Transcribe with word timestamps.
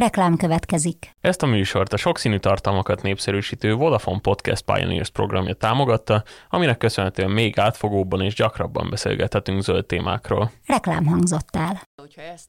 Reklám 0.00 0.36
következik. 0.36 1.16
Ezt 1.20 1.42
a 1.42 1.46
műsort 1.46 1.92
a 1.92 1.96
sokszínű 1.96 2.38
tartalmakat 2.38 3.02
népszerűsítő 3.02 3.74
Vodafone 3.74 4.20
Podcast 4.20 4.64
Pioneers 4.64 5.10
programja 5.10 5.54
támogatta, 5.54 6.24
aminek 6.48 6.78
köszönhetően 6.78 7.30
még 7.30 7.58
átfogóbban 7.58 8.20
és 8.20 8.34
gyakrabban 8.34 8.90
beszélgethetünk 8.90 9.62
zöld 9.62 9.86
témákról. 9.86 10.52
Reklám 10.66 11.06
hangzott 11.06 11.56
el. 11.56 11.82
Hogyha 12.02 12.20
ezt 12.20 12.48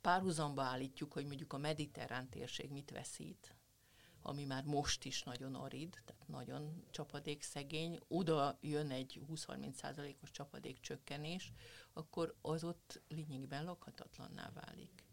párhuzamba 0.00 0.62
állítjuk, 0.62 1.12
hogy 1.12 1.26
mondjuk 1.26 1.52
a 1.52 1.58
mediterrán 1.58 2.28
térség 2.28 2.70
mit 2.70 2.90
veszít, 2.90 3.56
ami 4.22 4.44
már 4.44 4.62
most 4.64 5.04
is 5.04 5.22
nagyon 5.22 5.54
arid, 5.54 5.90
tehát 6.04 6.26
nagyon 6.26 6.84
csapadékszegény, 6.90 7.98
oda 8.08 8.58
jön 8.60 8.90
egy 8.90 9.20
20-30 9.34 9.72
százalékos 9.72 10.30
csapadékcsökkenés, 10.30 11.52
akkor 11.92 12.34
az 12.42 12.64
ott 12.64 13.02
lényegben 13.08 13.64
lakhatatlanná 13.64 14.50
válik. 14.54 15.10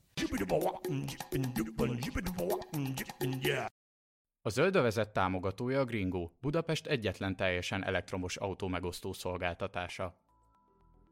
A 4.41 4.50
zöldövezet 4.50 5.14
támogatója 5.14 5.79
a 5.79 5.86
Gringo, 5.86 6.29
Budapest 6.41 6.86
egyetlen 6.86 7.36
teljesen 7.36 7.86
elektromos 7.86 8.37
autó 8.37 8.68
megosztó 8.68 9.13
szolgáltatása. 9.13 10.15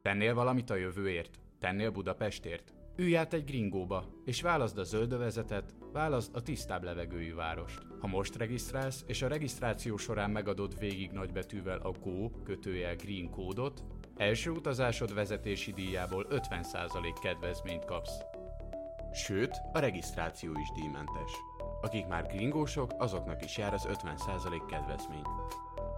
Tennél 0.02 0.34
valamit 0.34 0.70
a 0.70 0.76
jövőért? 0.76 1.40
Tennél 1.60 1.90
Budapestért? 1.90 2.74
Ülj 2.96 3.18
át 3.18 3.34
egy 3.34 3.46
gringóba, 3.46 4.06
és 4.26 4.42
válaszd 4.42 4.78
a 4.78 4.84
zöldövezetet, 4.84 5.76
válaszd 5.94 6.36
a 6.36 6.42
tisztább 6.42 6.84
levegőjű 6.84 7.34
várost. 7.34 7.82
Ha 8.00 8.08
most 8.08 8.36
regisztrálsz, 8.36 9.04
és 9.08 9.22
a 9.22 9.28
regisztráció 9.28 9.98
során 9.98 10.30
megadod 10.30 10.80
végig 10.80 11.12
nagybetűvel 11.12 11.80
a 11.80 11.92
GO 11.92 12.30
kötőjel 12.44 12.96
Green 12.96 13.30
kódot, 13.30 13.84
első 14.16 14.52
utazásod 14.52 15.14
vezetési 15.14 15.72
díjából 15.72 16.28
50% 16.30 17.18
kedvezményt 17.22 17.86
kapsz. 17.86 18.37
Sőt, 19.18 19.62
a 19.74 19.80
regisztráció 19.80 20.60
is 20.60 20.72
díjmentes. 20.72 21.32
Akik 21.82 22.08
már 22.08 22.28
gringósok, 22.28 22.92
azoknak 22.98 23.44
is 23.44 23.58
jár 23.58 23.74
az 23.74 23.86
50% 23.88 24.66
kedvezmény. 24.70 25.24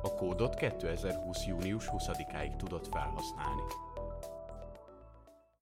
A 0.02 0.14
kódot 0.16 0.56
2020. 0.56 1.46
június 1.46 1.86
20-áig 1.92 2.56
tudod 2.56 2.88
felhasználni. 2.88 3.62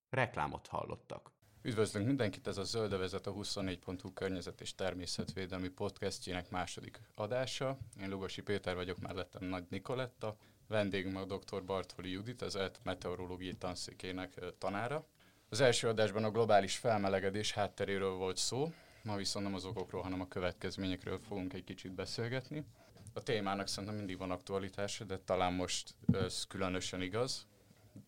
Reklámot 0.09 0.67
hallottak. 0.67 1.31
Üdvözlünk 1.61 2.05
mindenkit, 2.05 2.47
ez 2.47 2.57
a 2.57 2.63
Zöldövezet 2.63 3.27
a 3.27 3.33
24.hu 3.33 4.13
környezet 4.13 4.61
és 4.61 4.75
természetvédelmi 4.75 5.69
podcastjének 5.69 6.49
második 6.49 7.01
adása. 7.15 7.77
Én 8.01 8.09
Lugosi 8.09 8.41
Péter 8.41 8.75
vagyok, 8.75 8.99
mellettem 8.99 9.43
Nagy 9.43 9.65
Nikoletta, 9.69 10.37
vendégünk 10.67 11.17
a 11.17 11.25
dr. 11.25 11.65
Bartoli 11.65 12.11
Judit, 12.11 12.41
az 12.41 12.55
ELT 12.55 12.79
meteorológiai 12.83 13.55
tanszékének 13.55 14.39
tanára. 14.57 15.05
Az 15.49 15.61
első 15.61 15.87
adásban 15.87 16.23
a 16.23 16.31
globális 16.31 16.77
felmelegedés 16.77 17.51
hátteréről 17.51 18.11
volt 18.11 18.37
szó, 18.37 18.73
ma 19.03 19.15
viszont 19.15 19.45
nem 19.45 19.53
az 19.53 19.65
okokról, 19.65 20.01
hanem 20.01 20.21
a 20.21 20.27
következményekről 20.27 21.19
fogunk 21.19 21.53
egy 21.53 21.63
kicsit 21.63 21.91
beszélgetni. 21.91 22.65
A 23.13 23.23
témának 23.23 23.67
szerintem 23.67 23.97
mindig 23.97 24.17
van 24.17 24.31
aktualitása, 24.31 25.03
de 25.03 25.19
talán 25.19 25.53
most 25.53 25.95
ez 26.13 26.43
különösen 26.47 27.01
igaz, 27.01 27.47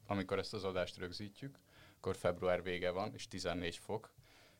amikor 0.07 0.37
ezt 0.37 0.53
az 0.53 0.63
adást 0.63 0.97
rögzítjük, 0.97 1.59
akkor 1.97 2.15
február 2.15 2.63
vége 2.63 2.89
van, 2.89 3.13
és 3.13 3.27
14 3.27 3.77
fok, 3.77 4.11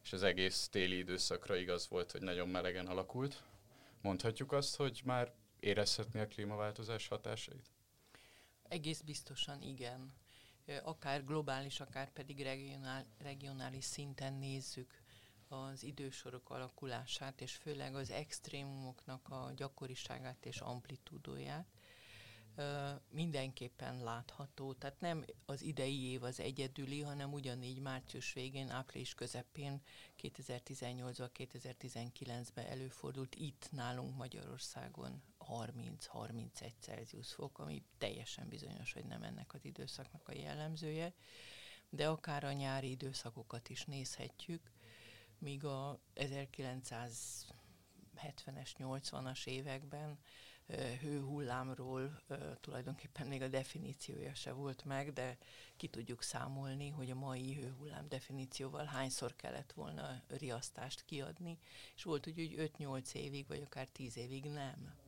és 0.04 0.14
az 0.14 0.24
egész 0.24 0.68
téli 0.72 0.98
időszakra 0.98 1.56
igaz 1.56 1.90
volt, 1.90 2.12
hogy 2.12 2.22
nagyon 2.22 2.48
melegen 2.48 2.88
alakult. 2.88 3.44
Mondhatjuk 4.02 4.52
azt, 4.52 4.76
hogy 4.76 5.02
már 5.06 5.32
érezhetni 5.60 6.20
a 6.20 6.28
klímaváltozás 6.28 7.08
hatásait? 7.08 7.72
Egész 8.68 9.02
biztosan 9.02 9.62
igen 9.62 10.14
akár 10.84 11.26
globális, 11.26 11.80
akár 11.80 12.12
pedig 12.12 12.42
regionál, 12.42 13.06
regionális 13.18 13.84
szinten 13.84 14.34
nézzük 14.34 15.02
az 15.48 15.84
idősorok 15.84 16.50
alakulását, 16.50 17.42
és 17.42 17.56
főleg 17.56 17.96
az 17.96 18.10
extrémumoknak 18.10 19.30
a 19.30 19.52
gyakoriságát 19.56 20.46
és 20.46 20.60
amplitúdóját, 20.60 21.66
mindenképpen 23.10 24.04
látható. 24.04 24.74
Tehát 24.74 25.00
nem 25.00 25.26
az 25.46 25.62
idei 25.62 26.04
év 26.04 26.24
az 26.24 26.40
egyedüli, 26.40 27.02
hanem 27.02 27.34
ugyanígy 27.34 27.80
március 27.80 28.34
végén, 28.34 28.70
április 28.70 29.14
közepén 29.14 29.82
2018-ban, 30.22 31.30
2019-ben 31.38 32.66
előfordult 32.66 33.36
itt 33.36 33.68
nálunk 33.72 34.18
Magyarországon 34.18 35.22
30-31 35.50 36.72
Celsius 36.80 37.34
fok, 37.34 37.60
ami 37.60 37.84
teljesen 37.98 38.48
bizonyos, 38.48 38.94
hogy 38.94 39.06
nem 39.06 39.24
ennek 39.24 39.54
az 39.54 39.66
időszaknak 39.66 40.28
a 40.28 40.34
jellemzője, 40.34 41.14
de 41.90 42.08
akár 42.08 42.44
a 42.44 42.52
nyári 42.52 42.90
időszakokat 42.90 43.70
is 43.70 43.86
nézhetjük, 43.86 44.72
míg 45.38 45.66
a 45.66 46.00
1970-es, 46.16 48.74
80-as 48.78 49.48
években 49.48 50.20
hőhullámról 51.02 52.22
tulajdonképpen 52.62 53.28
még 53.28 53.42
a 53.42 53.48
definíciója 53.48 54.34
se 54.34 54.52
volt 54.52 54.84
meg, 54.84 55.14
de 55.14 55.38
ki 55.78 55.88
tudjuk 55.88 56.24
számolni, 56.24 56.90
hogy 56.90 57.12
a 57.12 57.16
mai 57.16 57.54
hőhullám 57.54 58.10
definícióval 58.10 58.86
hányszor 58.86 59.36
kellett 59.36 59.72
volna 59.72 60.24
riasztást 60.28 61.06
kiadni, 61.06 61.58
és 61.96 62.04
volt 62.04 62.28
úgy, 62.28 62.36
hogy 62.36 62.72
5-8 62.78 63.14
évig, 63.14 63.48
vagy 63.48 63.62
akár 63.62 63.88
10 63.88 64.18
évig 64.18 64.46
nem. 64.46 64.99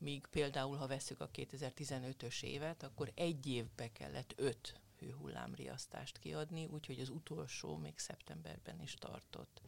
Míg 0.00 0.26
például, 0.26 0.76
ha 0.76 0.86
veszük 0.86 1.20
a 1.20 1.30
2015-ös 1.30 2.42
évet, 2.42 2.82
akkor 2.82 3.12
egy 3.14 3.46
évbe 3.46 3.92
kellett 3.92 4.32
5 4.36 4.80
hőhullámriasztást 4.98 6.18
kiadni, 6.18 6.66
úgyhogy 6.66 7.00
az 7.00 7.08
utolsó 7.08 7.76
még 7.76 7.98
szeptemberben 7.98 8.80
is 8.80 8.94
tartott. 8.94 9.60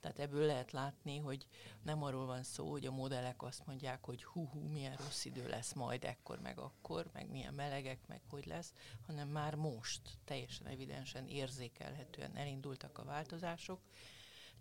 Tehát 0.00 0.18
ebből 0.18 0.46
lehet 0.46 0.72
látni, 0.72 1.18
hogy 1.18 1.46
nem 1.82 2.02
arról 2.02 2.26
van 2.26 2.42
szó, 2.42 2.70
hogy 2.70 2.86
a 2.86 2.90
modellek 2.90 3.42
azt 3.42 3.66
mondják, 3.66 4.04
hogy 4.04 4.24
hú-hú, 4.24 4.60
milyen 4.60 4.96
rossz 4.96 5.24
idő 5.24 5.48
lesz 5.48 5.72
majd 5.72 6.04
ekkor, 6.04 6.40
meg 6.40 6.58
akkor, 6.58 7.10
meg 7.12 7.30
milyen 7.30 7.54
melegek, 7.54 8.06
meg 8.06 8.20
hogy 8.28 8.46
lesz, 8.46 8.72
hanem 9.06 9.28
már 9.28 9.54
most 9.54 10.18
teljesen 10.24 10.66
evidensen 10.66 11.26
érzékelhetően 11.26 12.36
elindultak 12.36 12.98
a 12.98 13.04
változások, 13.04 13.80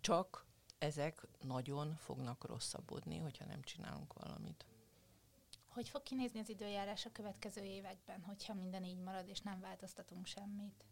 csak 0.01 0.45
ezek 0.77 1.27
nagyon 1.41 1.95
fognak 1.95 2.45
rosszabbodni, 2.45 3.17
hogyha 3.17 3.45
nem 3.45 3.61
csinálunk 3.61 4.13
valamit. 4.13 4.65
Hogy 5.69 5.89
fog 5.89 6.03
kinézni 6.03 6.39
az 6.39 6.49
időjárás 6.49 7.05
a 7.05 7.11
következő 7.11 7.63
években, 7.63 8.21
hogyha 8.21 8.53
minden 8.53 8.83
így 8.83 8.99
marad, 8.99 9.27
és 9.27 9.39
nem 9.39 9.59
változtatunk 9.59 10.25
semmit? 10.25 10.85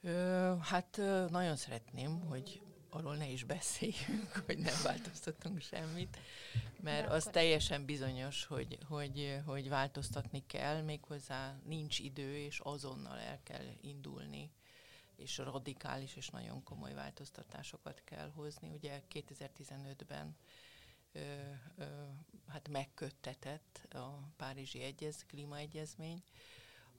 Ö, 0.00 0.54
hát 0.60 0.96
nagyon 1.30 1.56
szeretném, 1.56 2.20
hogy 2.20 2.62
arról 2.90 3.16
ne 3.16 3.28
is 3.28 3.44
beszéljünk, 3.44 4.32
hogy 4.46 4.58
nem 4.58 4.82
változtatunk 4.82 5.60
semmit, 5.60 6.18
mert 6.80 7.10
az 7.10 7.24
teljesen 7.24 7.84
bizonyos, 7.84 8.44
hogy, 8.44 8.78
hogy, 8.88 9.40
hogy 9.46 9.68
változtatni 9.68 10.46
kell, 10.46 10.82
méghozzá 10.82 11.56
nincs 11.64 11.98
idő, 11.98 12.36
és 12.36 12.60
azonnal 12.60 13.18
el 13.18 13.40
kell 13.42 13.66
indulni, 13.80 14.50
és 15.16 15.38
radikális 15.38 16.16
és 16.16 16.28
nagyon 16.28 16.62
komoly 16.62 16.94
változtatásokat 16.94 18.02
kell 18.04 18.30
hozni. 18.30 18.70
Ugye 18.70 19.02
2015-ben 19.12 20.26
ö, 20.26 20.30
ö, 20.30 20.63
hát 22.48 22.68
megköttetett 22.68 23.86
a 23.90 24.28
Párizsi 24.36 24.82
Egyez, 24.82 25.24
klímaegyezmény, 25.26 26.22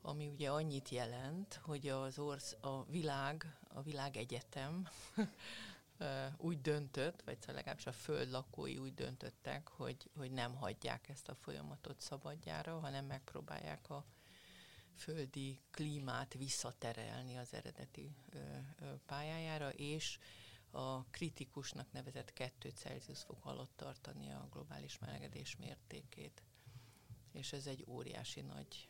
ami 0.02 0.28
ugye 0.28 0.50
annyit 0.50 0.90
jelent, 0.90 1.60
hogy 1.64 1.88
az 1.88 2.20
orsz, 2.20 2.56
a 2.62 2.86
világ, 2.86 3.58
a 3.68 3.82
világegyetem 3.82 4.88
úgy 6.38 6.62
döntött, 6.62 7.22
vagy 7.22 7.38
szóval 7.40 7.56
legalábbis 7.56 7.86
a 7.86 7.92
föld 7.92 8.30
lakói 8.30 8.78
úgy 8.78 8.94
döntöttek, 8.94 9.68
hogy, 9.68 10.10
hogy 10.18 10.32
nem 10.32 10.56
hagyják 10.56 11.10
ezt 11.10 11.28
a 11.28 11.36
folyamatot 11.36 12.02
szabadjára, 12.02 12.80
hanem 12.80 13.06
megpróbálják 13.06 13.90
a 13.90 14.06
földi 14.96 15.60
klímát 15.72 16.34
visszaterelni 16.34 17.38
az 17.38 17.54
eredeti 17.54 18.16
ö, 18.30 18.38
ö, 18.80 18.86
pályájára, 19.06 19.70
és 19.70 20.20
a 20.76 21.06
kritikusnak 21.12 21.92
nevezett 21.92 22.34
2 22.34 22.70
Celsius 22.70 23.20
fok 23.20 23.46
alatt 23.46 23.72
tartani 23.76 24.32
a 24.32 24.48
globális 24.52 25.00
melegedés 25.00 25.56
mértékét. 25.56 26.44
És 27.32 27.54
ez 27.54 27.68
egy 27.68 27.86
óriási 27.88 28.42
nagy 28.42 28.90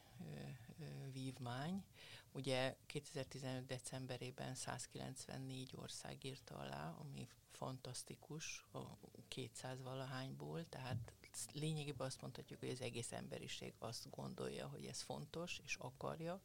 vívmány. 1.11 1.83
Ugye 2.31 2.75
2015. 2.85 3.65
decemberében 3.65 4.55
194 4.55 5.73
ország 5.75 6.23
írta 6.23 6.55
alá, 6.55 6.95
ami 6.99 7.27
fantasztikus 7.51 8.65
a 8.71 8.79
200 9.27 9.81
valahányból, 9.81 10.69
tehát 10.69 11.13
lényegében 11.53 12.07
azt 12.07 12.21
mondhatjuk, 12.21 12.59
hogy 12.59 12.69
az 12.69 12.81
egész 12.81 13.11
emberiség 13.11 13.73
azt 13.79 14.09
gondolja, 14.09 14.67
hogy 14.67 14.85
ez 14.85 15.01
fontos, 15.01 15.61
és 15.63 15.75
akarja. 15.75 16.41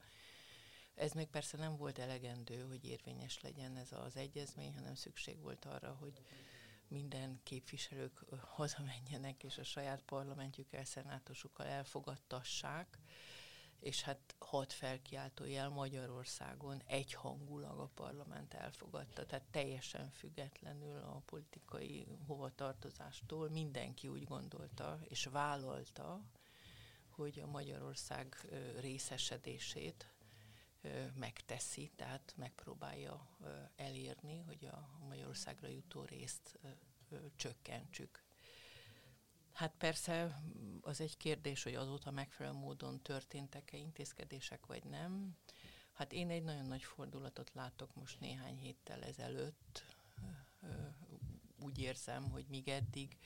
Ez 0.95 1.13
még 1.13 1.27
persze 1.27 1.57
nem 1.57 1.77
volt 1.77 1.99
elegendő, 1.99 2.63
hogy 2.63 2.85
érvényes 2.85 3.41
legyen 3.41 3.77
ez 3.77 3.93
az 3.93 4.17
egyezmény, 4.17 4.75
hanem 4.75 4.95
szükség 4.95 5.41
volt 5.41 5.65
arra, 5.65 5.97
hogy 6.01 6.23
minden 6.89 7.41
képviselők 7.43 8.25
hazamenjenek, 8.41 9.43
és 9.45 9.59
a 9.59 9.65
saját 9.65 10.03
parlamentjükkel, 10.03 10.85
szenátusukkal 10.85 11.67
elfogadtassák, 11.67 12.99
és 13.81 14.03
hát 14.03 14.35
hat 14.39 14.73
felkiáltójel 14.73 15.69
Magyarországon 15.69 16.83
egyhangulag 16.87 17.79
a 17.79 17.91
parlament 17.95 18.55
elfogadta, 18.55 19.27
tehát 19.27 19.47
teljesen 19.51 20.11
függetlenül 20.11 20.97
a 20.97 21.23
politikai 21.27 22.07
hovatartozástól 22.27 23.49
mindenki 23.49 24.09
úgy 24.09 24.25
gondolta 24.25 25.01
és 25.09 25.25
vállalta, 25.25 26.21
hogy 27.09 27.41
a 27.41 27.47
Magyarország 27.47 28.49
részesedését 28.81 30.11
megteszi, 31.15 31.91
tehát 31.97 32.35
megpróbálja 32.37 33.29
elérni, 33.77 34.39
hogy 34.39 34.65
a 34.65 34.99
Magyarországra 35.09 35.69
jutó 35.69 36.05
részt 36.05 36.59
csökkentsük. 37.37 38.25
Hát 39.53 39.75
persze 39.79 40.43
az 40.81 41.01
egy 41.01 41.17
kérdés, 41.17 41.63
hogy 41.63 41.75
azóta 41.75 42.11
megfelelő 42.11 42.57
módon 42.57 43.03
történtek-e 43.03 43.77
intézkedések, 43.77 44.67
vagy 44.67 44.85
nem. 44.85 45.37
Hát 45.93 46.13
én 46.13 46.31
egy 46.31 46.43
nagyon 46.43 46.67
nagy 46.67 46.83
fordulatot 46.83 47.51
látok 47.55 47.95
most 47.95 48.21
néhány 48.21 48.57
héttel 48.57 49.03
ezelőtt. 49.03 49.85
Úgy 51.63 51.79
érzem, 51.79 52.31
hogy 52.31 52.45
míg 52.49 52.69
eddig 52.69 53.19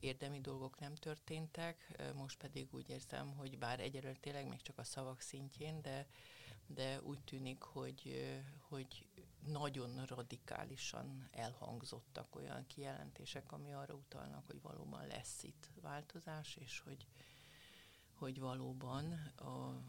érdemi 0.00 0.40
dolgok 0.40 0.78
nem 0.78 0.94
történtek, 0.94 2.02
most 2.14 2.38
pedig 2.38 2.74
úgy 2.74 2.88
érzem, 2.88 3.36
hogy 3.36 3.58
bár 3.58 3.80
egyelőre 3.80 4.18
tényleg 4.20 4.48
még 4.48 4.62
csak 4.62 4.78
a 4.78 4.84
szavak 4.84 5.20
szintjén, 5.20 5.82
de, 5.82 6.06
de 6.74 7.00
úgy 7.02 7.20
tűnik, 7.20 7.62
hogy, 7.62 8.30
hogy 8.58 9.06
nagyon 9.46 10.04
radikálisan 10.04 11.28
elhangzottak 11.32 12.36
olyan 12.36 12.66
kijelentések, 12.66 13.52
ami 13.52 13.72
arra 13.72 13.94
utalnak, 13.94 14.46
hogy 14.46 14.62
valóban 14.62 15.06
lesz 15.06 15.42
itt 15.42 15.70
változás, 15.80 16.56
és 16.56 16.80
hogy, 16.80 17.06
hogy 18.14 18.40
valóban 18.40 19.12
a 19.36 19.82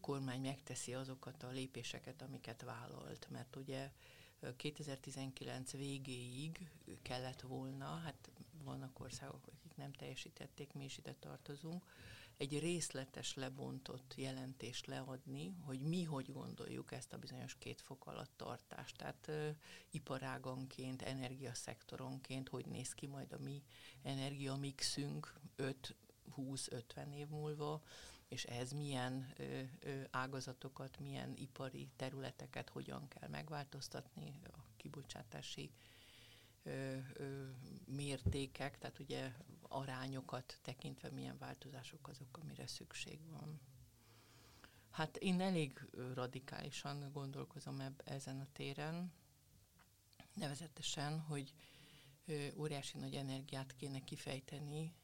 kormány 0.00 0.40
megteszi 0.40 0.94
azokat 0.94 1.42
a 1.42 1.50
lépéseket, 1.50 2.22
amiket 2.22 2.62
vállalt. 2.62 3.28
Mert 3.30 3.56
ugye 3.56 3.90
2019 4.56 5.72
végéig 5.72 6.70
kellett 7.02 7.40
volna, 7.40 7.96
hát 7.96 8.30
vannak 8.64 9.00
országok, 9.00 9.46
akik 9.46 9.76
nem 9.76 9.92
teljesítették, 9.92 10.72
mi 10.72 10.84
is 10.84 10.98
ide 10.98 11.14
tartozunk, 11.18 11.84
egy 12.36 12.58
részletes 12.58 13.34
lebontott 13.34 14.14
jelentést 14.16 14.86
leadni, 14.86 15.54
hogy 15.60 15.80
mi 15.80 16.02
hogy 16.02 16.32
gondoljuk 16.32 16.92
ezt 16.92 17.12
a 17.12 17.18
bizonyos 17.18 17.54
két 17.58 17.80
fok 17.80 18.06
alatt 18.06 18.32
tartást. 18.36 18.96
Tehát 18.96 19.28
ö, 19.28 19.48
iparáganként, 19.90 21.02
energiaszektoronként, 21.02 22.48
hogy 22.48 22.66
néz 22.66 22.92
ki 22.94 23.06
majd 23.06 23.32
a 23.32 23.38
mi 23.38 23.62
energiamixünk 24.02 25.34
5-20-50 26.36 27.14
év 27.14 27.28
múlva, 27.28 27.82
és 28.28 28.44
ez 28.44 28.72
milyen 28.72 29.32
ö, 29.36 29.60
ö, 29.80 30.00
ágazatokat, 30.10 30.98
milyen 30.98 31.32
ipari 31.36 31.88
területeket 31.96 32.68
hogyan 32.68 33.08
kell 33.08 33.28
megváltoztatni 33.28 34.40
a 34.46 34.58
kibocsátási 34.76 35.70
ö, 36.62 36.96
ö, 37.12 37.44
mértékek, 37.86 38.78
tehát 38.78 38.98
ugye 38.98 39.32
arányokat 39.68 40.58
tekintve 40.62 41.10
milyen 41.10 41.38
változások 41.38 42.08
azok, 42.08 42.38
amire 42.42 42.66
szükség 42.66 43.18
van. 43.30 43.60
Hát 44.90 45.16
én 45.16 45.40
elég 45.40 45.88
radikálisan 46.14 47.10
gondolkozom 47.12 47.80
eb- 47.80 48.08
ezen 48.08 48.40
a 48.40 48.46
téren, 48.52 49.12
nevezetesen, 50.34 51.20
hogy 51.20 51.52
ö, 52.26 52.46
óriási 52.56 52.98
nagy 52.98 53.14
energiát 53.14 53.76
kéne 53.76 54.04
kifejteni 54.04 54.94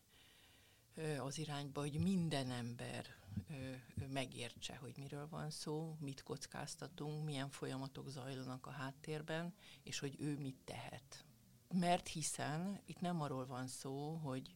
ö, 0.95 1.19
az 1.19 1.39
irányba, 1.39 1.81
hogy 1.81 1.99
minden 1.99 2.51
ember 2.51 3.07
ö, 3.49 3.75
megértse, 4.07 4.77
hogy 4.77 4.97
miről 4.97 5.29
van 5.29 5.51
szó, 5.51 5.97
mit 6.01 6.23
kockáztatunk, 6.23 7.25
milyen 7.25 7.51
folyamatok 7.51 8.09
zajlanak 8.09 8.67
a 8.67 8.71
háttérben, 8.71 9.55
és 9.83 9.99
hogy 9.99 10.17
ő 10.19 10.39
mit 10.39 10.59
tehet 10.65 11.25
mert 11.73 12.09
hiszen 12.09 12.81
itt 12.85 13.01
nem 13.01 13.21
arról 13.21 13.47
van 13.47 13.67
szó, 13.67 14.15
hogy 14.15 14.55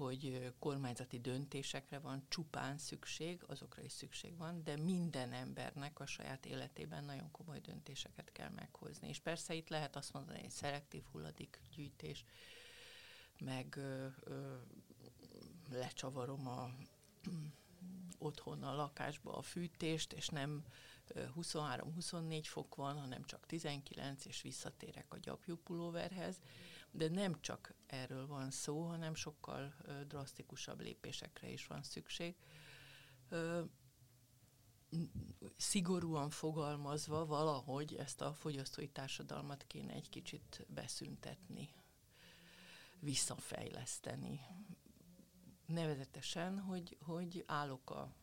hogy 0.00 0.52
kormányzati 0.58 1.20
döntésekre 1.20 1.98
van 1.98 2.24
csupán 2.28 2.78
szükség, 2.78 3.42
azokra 3.46 3.82
is 3.82 3.92
szükség 3.92 4.36
van, 4.36 4.64
de 4.64 4.76
minden 4.76 5.32
embernek 5.32 6.00
a 6.00 6.06
saját 6.06 6.46
életében 6.46 7.04
nagyon 7.04 7.30
komoly 7.30 7.58
döntéseket 7.58 8.32
kell 8.32 8.48
meghozni. 8.48 9.08
És 9.08 9.18
persze 9.18 9.54
itt 9.54 9.68
lehet 9.68 9.96
azt 9.96 10.12
mondani, 10.12 10.40
hogy 10.40 10.50
szelektív 10.50 11.02
hulladékgyűjtés, 11.12 12.24
meg 13.38 13.76
ö, 13.76 14.06
ö, 14.20 14.56
lecsavarom 15.70 16.48
a 16.48 16.70
otthon 18.18 18.62
a 18.62 18.74
lakásba 18.74 19.36
a 19.36 19.42
fűtést, 19.42 20.12
és 20.12 20.28
nem 20.28 20.64
23-24 21.14 22.42
fok 22.44 22.74
van, 22.74 22.98
hanem 22.98 23.24
csak 23.24 23.46
19, 23.46 24.24
és 24.24 24.42
visszatérek 24.42 25.14
a 25.14 25.18
gyapjú 25.18 25.56
pulóverhez. 25.56 26.40
De 26.90 27.08
nem 27.08 27.40
csak 27.40 27.74
erről 27.86 28.26
van 28.26 28.50
szó, 28.50 28.82
hanem 28.82 29.14
sokkal 29.14 29.74
drasztikusabb 30.08 30.80
lépésekre 30.80 31.48
is 31.48 31.66
van 31.66 31.82
szükség. 31.82 32.36
Szigorúan 35.56 36.30
fogalmazva 36.30 37.26
valahogy 37.26 37.94
ezt 37.94 38.20
a 38.20 38.34
fogyasztói 38.34 38.88
társadalmat 38.88 39.64
kéne 39.66 39.92
egy 39.92 40.08
kicsit 40.08 40.66
beszüntetni, 40.68 41.72
visszafejleszteni. 42.98 44.40
Nevezetesen, 45.66 46.60
hogy, 46.60 46.96
hogy 47.00 47.44
állok 47.46 47.90
a 47.90 48.14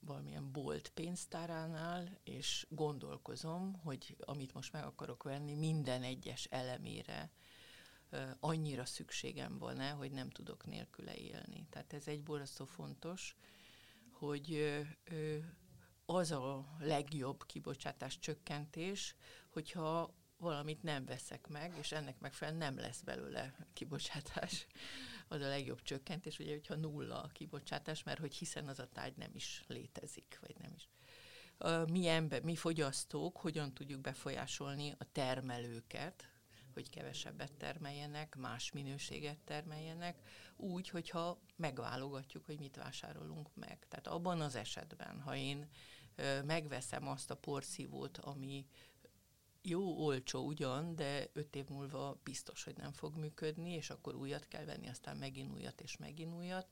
valamilyen 0.00 0.52
bolt 0.52 0.88
pénztáránál, 0.88 2.18
és 2.24 2.66
gondolkozom, 2.70 3.80
hogy 3.82 4.16
amit 4.20 4.54
most 4.54 4.72
meg 4.72 4.84
akarok 4.84 5.22
venni, 5.22 5.54
minden 5.54 6.02
egyes 6.02 6.44
elemére 6.44 7.30
annyira 8.40 8.84
szükségem 8.84 9.58
van-e, 9.58 9.90
hogy 9.90 10.10
nem 10.10 10.30
tudok 10.30 10.66
nélküle 10.66 11.14
élni. 11.14 11.66
Tehát 11.70 11.92
ez 11.92 12.06
egy 12.06 12.22
borzasztó 12.22 12.64
fontos, 12.64 13.36
hogy 14.10 14.76
az 16.06 16.30
a 16.30 16.76
legjobb 16.78 17.46
kibocsátás 17.46 18.18
csökkentés, 18.18 19.16
hogyha 19.48 20.14
valamit 20.38 20.82
nem 20.82 21.04
veszek 21.04 21.46
meg, 21.46 21.76
és 21.78 21.92
ennek 21.92 22.18
megfelelően 22.20 22.72
nem 22.72 22.78
lesz 22.84 23.00
belőle 23.00 23.54
kibocsátás. 23.72 24.66
Az 25.28 25.40
a 25.40 25.48
legjobb 25.48 25.82
csökkentés, 25.82 26.38
ugye, 26.38 26.52
hogyha 26.52 26.74
nulla 26.74 27.22
a 27.22 27.30
kibocsátás, 27.32 28.02
mert 28.02 28.18
hogy 28.18 28.34
hiszen 28.34 28.68
az 28.68 28.78
a 28.78 28.88
tárgy 28.92 29.16
nem 29.16 29.30
is 29.34 29.64
létezik, 29.66 30.38
vagy 30.40 30.56
nem 30.58 30.72
is. 30.76 30.88
Mi 31.90 32.06
ember, 32.06 32.42
mi 32.42 32.56
fogyasztók 32.56 33.36
hogyan 33.36 33.74
tudjuk 33.74 34.00
befolyásolni 34.00 34.94
a 34.98 35.12
termelőket, 35.12 36.28
hogy 36.72 36.90
kevesebbet 36.90 37.52
termeljenek, 37.52 38.36
más 38.36 38.72
minőséget 38.72 39.38
termeljenek, 39.38 40.18
úgy, 40.56 40.88
hogyha 40.88 41.40
megválogatjuk, 41.56 42.44
hogy 42.44 42.58
mit 42.58 42.76
vásárolunk 42.76 43.54
meg. 43.54 43.86
Tehát 43.88 44.06
abban 44.06 44.40
az 44.40 44.54
esetben, 44.54 45.20
ha 45.20 45.36
én 45.36 45.68
megveszem 46.44 47.08
azt 47.08 47.30
a 47.30 47.36
porszívót, 47.36 48.18
ami 48.18 48.66
jó, 49.68 50.04
olcsó 50.04 50.46
ugyan, 50.46 50.96
de 50.96 51.30
öt 51.32 51.56
év 51.56 51.68
múlva 51.68 52.20
biztos, 52.22 52.64
hogy 52.64 52.76
nem 52.76 52.92
fog 52.92 53.16
működni, 53.16 53.72
és 53.72 53.90
akkor 53.90 54.14
újat 54.14 54.48
kell 54.48 54.64
venni, 54.64 54.88
aztán 54.88 55.16
megint 55.16 55.52
újat 55.52 55.80
és 55.80 55.96
megint 55.96 56.34
újat, 56.34 56.66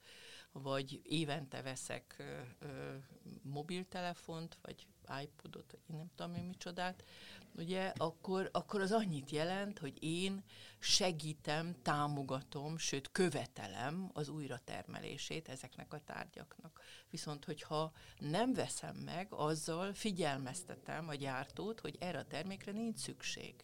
vagy 0.52 1.00
évente 1.04 1.62
veszek 1.62 2.14
ö, 2.18 2.40
ö, 2.58 2.96
mobiltelefont, 3.42 4.58
vagy 4.62 4.86
iPodot, 5.22 5.70
vagy 5.70 5.80
én 5.90 5.96
nem 5.96 6.10
tudom 6.14 6.34
én 6.34 6.44
micsodát, 6.44 7.04
ugye, 7.54 7.92
akkor, 7.96 8.48
akkor 8.52 8.80
az 8.80 8.92
annyit 8.92 9.30
jelent, 9.30 9.78
hogy 9.78 10.02
én 10.02 10.44
segítem, 10.78 11.74
támogatom, 11.82 12.78
sőt 12.78 13.10
követelem 13.12 14.10
az 14.12 14.28
újratermelését 14.28 15.48
ezeknek 15.48 15.92
a 15.92 16.00
tárgyaknak. 16.04 16.80
Viszont, 17.10 17.44
hogyha 17.44 17.92
nem 18.18 18.52
veszem 18.52 18.96
meg, 18.96 19.32
azzal 19.32 19.94
figyelmeztetem 19.94 21.08
a 21.08 21.14
gyártót, 21.14 21.80
hogy 21.80 21.96
erre 22.00 22.18
a 22.18 22.26
termékre 22.26 22.72
nincs 22.72 22.98
szükség. 22.98 23.54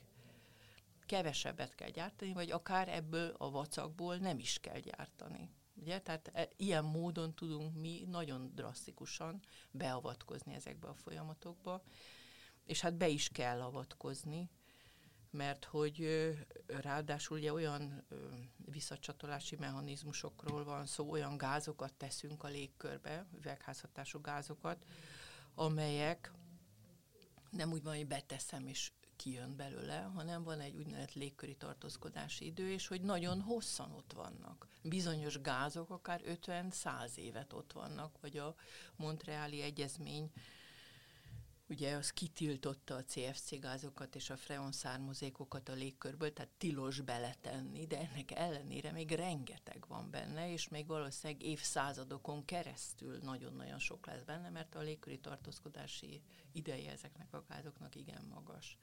Kevesebbet 1.06 1.74
kell 1.74 1.90
gyártani, 1.90 2.32
vagy 2.32 2.50
akár 2.50 2.88
ebből 2.88 3.34
a 3.38 3.50
vacakból 3.50 4.16
nem 4.16 4.38
is 4.38 4.58
kell 4.60 4.78
gyártani. 4.78 5.50
Ugye? 5.74 6.00
Tehát 6.00 6.30
e, 6.32 6.48
ilyen 6.56 6.84
módon 6.84 7.34
tudunk 7.34 7.74
mi 7.80 8.04
nagyon 8.10 8.50
drasztikusan 8.54 9.42
beavatkozni 9.70 10.54
ezekbe 10.54 10.88
a 10.88 10.94
folyamatokba, 10.94 11.82
és 12.64 12.80
hát 12.80 12.94
be 12.94 13.08
is 13.08 13.28
kell 13.28 13.60
avatkozni, 13.60 14.50
mert 15.30 15.64
hogy 15.64 16.08
ráadásul 16.66 17.38
ugye 17.38 17.52
olyan 17.52 18.06
visszacsatolási 18.56 19.56
mechanizmusokról 19.56 20.64
van 20.64 20.86
szó, 20.86 21.10
olyan 21.10 21.36
gázokat 21.36 21.94
teszünk 21.94 22.44
a 22.44 22.48
légkörbe, 22.48 23.26
üvegházhatású 23.36 24.20
gázokat, 24.20 24.84
amelyek 25.54 26.32
nem 27.50 27.72
úgy 27.72 27.82
van, 27.82 27.96
hogy 27.96 28.06
beteszem 28.06 28.66
és 28.66 28.92
kijön 29.22 29.56
belőle, 29.56 30.00
hanem 30.14 30.42
van 30.42 30.60
egy 30.60 30.76
úgynevezett 30.76 31.14
légköri 31.14 31.54
tartózkodási 31.54 32.44
idő, 32.44 32.70
és 32.70 32.86
hogy 32.86 33.00
nagyon 33.00 33.40
hosszan 33.40 33.92
ott 33.92 34.12
vannak. 34.12 34.68
Bizonyos 34.82 35.40
gázok 35.40 35.90
akár 35.90 36.20
50-100 36.26 37.16
évet 37.16 37.52
ott 37.52 37.72
vannak, 37.72 38.20
vagy 38.20 38.36
a 38.36 38.54
Montreali 38.96 39.60
Egyezmény 39.60 40.32
ugye 41.68 41.94
az 41.94 42.10
kitiltotta 42.10 42.94
a 42.94 43.04
CFC 43.04 43.60
gázokat 43.60 44.14
és 44.14 44.30
a 44.30 44.36
freon 44.36 44.72
származékokat 44.72 45.68
a 45.68 45.72
légkörből, 45.72 46.32
tehát 46.32 46.50
tilos 46.58 47.00
beletenni, 47.00 47.86
de 47.86 47.98
ennek 47.98 48.30
ellenére 48.30 48.92
még 48.92 49.10
rengeteg 49.10 49.84
van 49.88 50.10
benne, 50.10 50.52
és 50.52 50.68
még 50.68 50.86
valószínűleg 50.86 51.42
évszázadokon 51.42 52.44
keresztül 52.44 53.18
nagyon-nagyon 53.18 53.78
sok 53.78 54.06
lesz 54.06 54.22
benne, 54.22 54.50
mert 54.50 54.74
a 54.74 54.80
légköri 54.80 55.18
tartózkodási 55.18 56.22
ideje 56.52 56.90
ezeknek 56.90 57.32
a 57.32 57.44
gázoknak 57.48 57.94
igen 57.94 58.24
magas. 58.34 58.78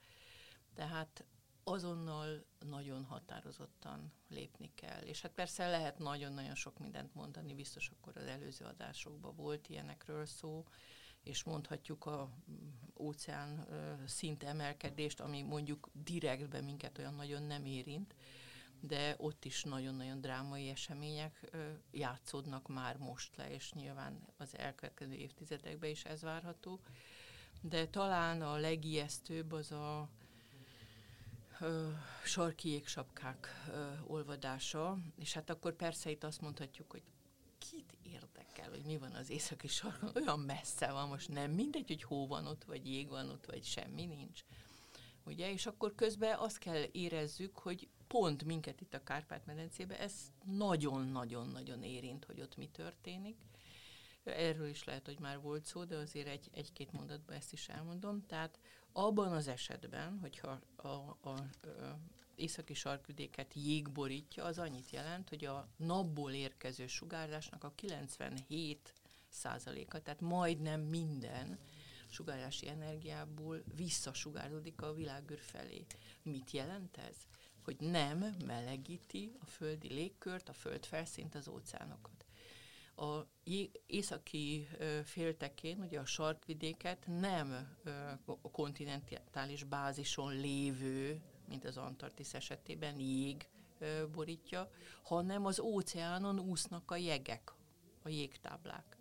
Tehát 0.74 1.24
azonnal 1.64 2.44
nagyon 2.58 3.04
határozottan 3.04 4.12
lépni 4.28 4.70
kell. 4.74 5.00
És 5.00 5.22
hát 5.22 5.32
persze 5.32 5.68
lehet 5.68 5.98
nagyon-nagyon 5.98 6.54
sok 6.54 6.78
mindent 6.78 7.14
mondani, 7.14 7.54
biztos 7.54 7.88
akkor 7.88 8.16
az 8.16 8.26
előző 8.26 8.64
adásokban 8.64 9.36
volt 9.36 9.68
ilyenekről 9.68 10.26
szó, 10.26 10.64
és 11.22 11.42
mondhatjuk 11.42 12.06
a 12.06 12.30
mm, 12.50 12.68
óceán 12.98 13.66
szint 14.06 14.42
emelkedést, 14.42 15.20
ami 15.20 15.42
mondjuk 15.42 15.90
direktben 15.92 16.64
minket 16.64 16.98
olyan 16.98 17.14
nagyon 17.14 17.42
nem 17.42 17.64
érint, 17.64 18.14
de 18.80 19.14
ott 19.18 19.44
is 19.44 19.64
nagyon-nagyon 19.64 20.20
drámai 20.20 20.68
események 20.68 21.50
játszódnak 21.90 22.68
már 22.68 22.96
most 22.96 23.36
le, 23.36 23.50
és 23.50 23.72
nyilván 23.72 24.26
az 24.36 24.58
elkövetkező 24.58 25.14
évtizedekben 25.14 25.90
is 25.90 26.04
ez 26.04 26.22
várható. 26.22 26.80
De 27.60 27.86
talán 27.86 28.42
a 28.42 28.56
legijesztőbb 28.56 29.52
az 29.52 29.72
a 29.72 30.08
ö, 31.60 31.88
sarki 32.24 32.68
jégsapkák 32.68 33.48
ö, 33.68 33.88
olvadása, 34.06 34.98
és 35.16 35.32
hát 35.32 35.50
akkor 35.50 35.76
persze 35.76 36.10
itt 36.10 36.24
azt 36.24 36.40
mondhatjuk, 36.40 36.90
hogy 36.90 37.02
kit 37.58 37.96
érdekel, 38.02 38.68
hogy 38.70 38.84
mi 38.84 38.98
van 38.98 39.12
az 39.12 39.30
északi 39.30 39.68
sarkon, 39.68 40.10
olyan 40.14 40.40
messze 40.40 40.92
van, 40.92 41.08
most 41.08 41.28
nem 41.28 41.50
mindegy, 41.50 41.86
hogy 41.86 42.02
hó 42.02 42.26
van 42.26 42.46
ott, 42.46 42.64
vagy 42.64 42.86
jég 42.86 43.08
van 43.08 43.28
ott, 43.28 43.46
vagy 43.46 43.64
semmi 43.64 44.06
nincs. 44.06 44.44
Ugye, 45.24 45.52
és 45.52 45.66
akkor 45.66 45.94
közben 45.94 46.38
azt 46.38 46.58
kell 46.58 46.82
érezzük, 46.92 47.58
hogy 47.58 47.88
pont 48.06 48.44
minket 48.44 48.80
itt 48.80 48.94
a 48.94 49.02
Kárpát-medencébe 49.02 49.98
ez 49.98 50.12
nagyon-nagyon-nagyon 50.44 51.82
érint, 51.82 52.24
hogy 52.24 52.40
ott 52.40 52.56
mi 52.56 52.68
történik. 52.68 53.36
Erről 54.24 54.68
is 54.68 54.84
lehet, 54.84 55.06
hogy 55.06 55.18
már 55.18 55.40
volt 55.40 55.64
szó, 55.64 55.84
de 55.84 55.96
azért 55.96 56.28
egy, 56.28 56.50
egy-két 56.52 56.92
mondatban 56.92 57.36
ezt 57.36 57.52
is 57.52 57.68
elmondom. 57.68 58.26
Tehát 58.26 58.58
abban 58.92 59.32
az 59.32 59.48
esetben, 59.48 60.18
hogyha 60.18 60.60
a, 60.76 60.88
a, 60.88 61.28
a, 61.28 61.98
északi 62.34 62.74
sarkvidéket 62.74 63.54
jég 63.54 63.90
borítja, 63.90 64.44
az 64.44 64.58
annyit 64.58 64.90
jelent, 64.90 65.28
hogy 65.28 65.44
a 65.44 65.68
napból 65.76 66.32
érkező 66.32 66.86
sugárzásnak 66.86 67.64
a 67.64 67.72
97 67.74 68.94
százaléka, 69.28 70.00
tehát 70.00 70.20
majdnem 70.20 70.80
minden 70.80 71.58
sugárzási 72.08 72.68
energiából 72.68 73.62
visszasugárzodik 73.76 74.82
a 74.82 74.94
világűr 74.94 75.40
felé. 75.40 75.86
Mit 76.22 76.50
jelent 76.50 76.96
ez? 76.96 77.16
Hogy 77.64 77.76
nem 77.78 78.18
melegíti 78.46 79.32
a 79.40 79.46
földi 79.46 79.88
légkört, 79.92 80.48
a 80.48 80.52
föld 80.52 80.86
felszínt, 80.86 81.34
az 81.34 81.48
óceánokat. 81.48 82.19
A 83.00 83.26
északi 83.86 84.68
féltekén, 85.04 85.80
ugye 85.80 86.00
a 86.00 86.04
sarkvidéket 86.04 87.06
nem 87.06 87.76
kontinentális 88.52 89.64
bázison 89.64 90.32
lévő 90.32 91.22
mint 91.50 91.64
az 91.64 91.76
Antarktisz 91.76 92.34
esetében 92.34 92.98
jég 92.98 93.48
borítja, 94.12 94.70
hanem 95.02 95.46
az 95.46 95.60
óceánon 95.60 96.40
úsznak 96.40 96.90
a 96.90 96.96
jegek, 96.96 97.52
a 98.02 98.08
jégtáblák. 98.08 98.96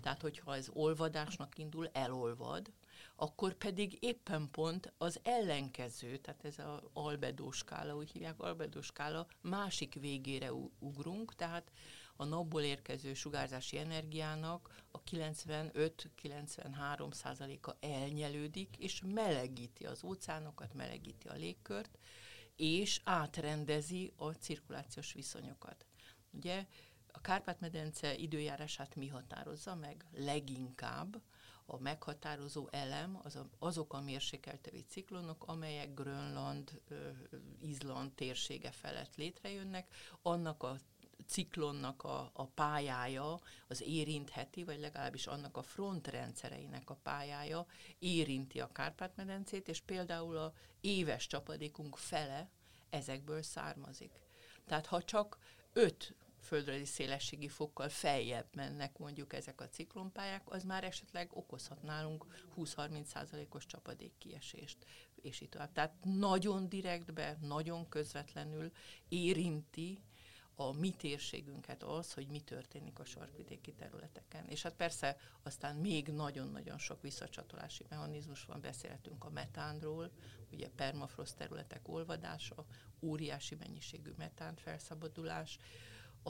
Tehát, 0.00 0.20
hogyha 0.20 0.56
ez 0.56 0.68
olvadásnak 0.72 1.58
indul, 1.58 1.88
elolvad, 1.92 2.72
akkor 3.16 3.54
pedig 3.54 3.96
éppen 4.00 4.50
pont 4.50 4.92
az 4.98 5.20
ellenkező, 5.22 6.16
tehát 6.16 6.44
ez 6.44 6.58
az 6.58 6.80
albedóskála, 6.92 7.96
úgy 7.96 8.10
hívják 8.10 8.40
albedóskála, 8.40 9.26
másik 9.40 9.94
végére 9.94 10.52
ugrunk, 10.78 11.34
tehát 11.34 11.70
a 12.20 12.24
napból 12.24 12.62
érkező 12.62 13.14
sugárzási 13.14 13.78
energiának 13.78 14.84
a 14.90 15.02
95-93 15.02 17.12
százaléka 17.12 17.76
elnyelődik, 17.80 18.76
és 18.78 19.02
melegíti 19.06 19.84
az 19.84 20.04
óceánokat, 20.04 20.74
melegíti 20.74 21.28
a 21.28 21.34
légkört, 21.34 21.98
és 22.56 23.00
átrendezi 23.04 24.12
a 24.16 24.30
cirkulációs 24.30 25.12
viszonyokat. 25.12 25.86
Ugye 26.30 26.66
a 27.12 27.20
Kárpát-medence 27.20 28.14
időjárását 28.14 28.94
mi 28.94 29.08
határozza 29.08 29.74
meg? 29.74 30.04
Leginkább 30.12 31.22
a 31.66 31.78
meghatározó 31.78 32.68
elem 32.70 33.18
az 33.22 33.36
a, 33.36 33.48
azok 33.58 33.92
a 33.92 34.00
mérsékeltevi 34.00 34.84
ciklonok, 34.88 35.44
amelyek 35.46 35.94
Grönland, 35.94 36.82
Izland 37.60 38.12
térsége 38.12 38.70
felett 38.70 39.16
létrejönnek, 39.16 39.94
annak 40.22 40.62
a 40.62 40.78
ciklonnak 41.26 42.02
a, 42.02 42.30
a 42.32 42.46
pályája 42.46 43.40
az 43.68 43.82
érintheti, 43.82 44.64
vagy 44.64 44.80
legalábbis 44.80 45.26
annak 45.26 45.56
a 45.56 45.62
frontrendszereinek 45.62 46.90
a 46.90 46.98
pályája 47.02 47.66
érinti 47.98 48.60
a 48.60 48.72
Kárpát-medencét, 48.72 49.68
és 49.68 49.80
például 49.80 50.36
a 50.36 50.52
éves 50.80 51.26
csapadékunk 51.26 51.96
fele 51.96 52.50
ezekből 52.90 53.42
származik. 53.42 54.12
Tehát 54.66 54.86
ha 54.86 55.02
csak 55.02 55.38
öt 55.72 56.14
földrajzi 56.40 56.84
szélességi 56.84 57.48
fokkal 57.48 57.88
feljebb 57.88 58.46
mennek 58.54 58.98
mondjuk 58.98 59.32
ezek 59.32 59.60
a 59.60 59.68
ciklonpályák, 59.68 60.42
az 60.44 60.64
már 60.64 60.84
esetleg 60.84 61.30
okozhat 61.32 61.82
nálunk 61.82 62.26
20-30 62.56 63.04
százalékos 63.04 63.66
csapadékkiesést, 63.66 64.76
és 65.22 65.40
így 65.40 65.48
tovább. 65.48 65.72
Tehát 65.72 66.04
nagyon 66.04 66.68
direktbe, 66.68 67.38
nagyon 67.40 67.88
közvetlenül 67.88 68.70
érinti 69.08 70.02
a 70.60 70.72
mi 70.72 70.90
térségünket 70.90 71.82
az, 71.82 72.12
hogy 72.12 72.26
mi 72.26 72.40
történik 72.40 72.98
a 72.98 73.04
sarkvidéki 73.04 73.72
területeken. 73.72 74.44
És 74.48 74.62
hát 74.62 74.74
persze 74.74 75.16
aztán 75.42 75.76
még 75.76 76.08
nagyon-nagyon 76.08 76.78
sok 76.78 77.02
visszacsatolási 77.02 77.84
mechanizmus 77.88 78.44
van, 78.44 78.60
beszélhetünk 78.60 79.24
a 79.24 79.30
metánról, 79.30 80.10
ugye 80.52 80.68
permafrost 80.68 81.36
területek 81.36 81.88
olvadása, 81.88 82.64
óriási 83.00 83.54
mennyiségű 83.54 84.10
metán 84.16 84.56
felszabadulás, 84.56 85.58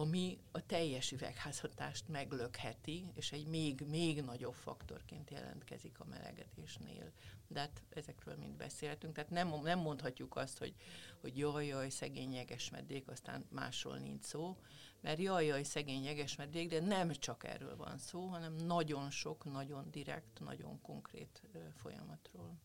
ami 0.00 0.38
a 0.52 0.66
teljes 0.66 1.12
üvegházhatást 1.12 2.08
meglökheti, 2.08 3.04
és 3.14 3.32
egy 3.32 3.46
még, 3.46 3.84
még 3.88 4.22
nagyobb 4.22 4.54
faktorként 4.54 5.30
jelentkezik 5.30 6.00
a 6.00 6.04
melegedésnél. 6.04 7.12
De 7.48 7.60
hát 7.60 7.82
ezekről 7.90 8.36
mind 8.36 8.56
beszélhetünk, 8.56 9.14
tehát 9.14 9.30
nem, 9.30 9.60
nem 9.62 9.78
mondhatjuk 9.78 10.36
azt, 10.36 10.58
hogy, 10.58 10.74
hogy 11.20 11.38
jaj, 11.38 11.66
jaj, 11.66 11.88
szegény 11.88 12.32
jegesmedvék, 12.32 13.08
aztán 13.08 13.44
másról 13.50 13.98
nincs 13.98 14.24
szó, 14.24 14.56
mert 15.00 15.18
jaj, 15.18 15.46
jaj, 15.46 15.62
szegény 15.62 16.04
jegesmedvék, 16.04 16.68
de 16.68 16.80
nem 16.80 17.12
csak 17.12 17.44
erről 17.44 17.76
van 17.76 17.98
szó, 17.98 18.26
hanem 18.26 18.54
nagyon 18.54 19.10
sok, 19.10 19.44
nagyon 19.44 19.90
direkt, 19.90 20.40
nagyon 20.40 20.80
konkrét 20.80 21.42
folyamatról. 21.76 22.58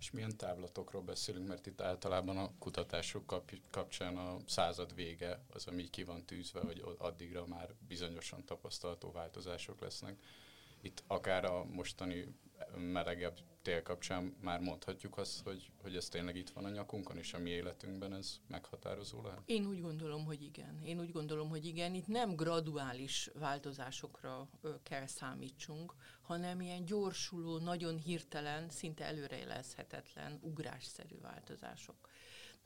És 0.00 0.10
milyen 0.10 0.36
távlatokról 0.36 1.02
beszélünk, 1.02 1.48
mert 1.48 1.66
itt 1.66 1.80
általában 1.80 2.36
a 2.36 2.50
kutatások 2.58 3.26
kap, 3.26 3.52
kapcsán 3.70 4.16
a 4.16 4.36
század 4.46 4.94
vége 4.94 5.40
az, 5.52 5.66
ami 5.66 5.90
ki 5.90 6.04
van 6.04 6.24
tűzve, 6.24 6.60
hogy 6.60 6.82
addigra 6.98 7.46
már 7.46 7.74
bizonyosan 7.88 8.44
tapasztalható 8.44 9.10
változások 9.12 9.80
lesznek. 9.80 10.16
Itt 10.80 11.02
akár 11.06 11.44
a 11.44 11.64
mostani 11.64 12.34
melegebb 12.76 13.38
tél 13.62 13.82
kapcsán 13.82 14.36
már 14.40 14.60
mondhatjuk 14.60 15.18
azt, 15.18 15.42
hogy, 15.42 15.70
hogy 15.82 15.96
ez 15.96 16.08
tényleg 16.08 16.36
itt 16.36 16.50
van 16.50 16.64
a 16.64 16.68
nyakunkon, 16.68 17.16
és 17.16 17.34
a 17.34 17.38
mi 17.38 17.50
életünkben 17.50 18.12
ez 18.14 18.40
meghatározó 18.46 19.22
lehet? 19.22 19.40
Én 19.44 19.66
úgy 19.66 19.80
gondolom, 19.80 20.24
hogy 20.24 20.42
igen. 20.42 20.80
Én 20.84 21.00
úgy 21.00 21.12
gondolom, 21.12 21.48
hogy 21.48 21.66
igen. 21.66 21.94
Itt 21.94 22.06
nem 22.06 22.36
graduális 22.36 23.30
változásokra 23.34 24.48
kell 24.82 25.06
számítsunk, 25.06 25.94
hanem 26.20 26.60
ilyen 26.60 26.84
gyorsuló, 26.84 27.58
nagyon 27.58 27.96
hirtelen, 27.96 28.68
szinte 28.68 29.04
előrejelezhetetlen, 29.04 30.38
ugrásszerű 30.42 31.18
változások. 31.20 32.08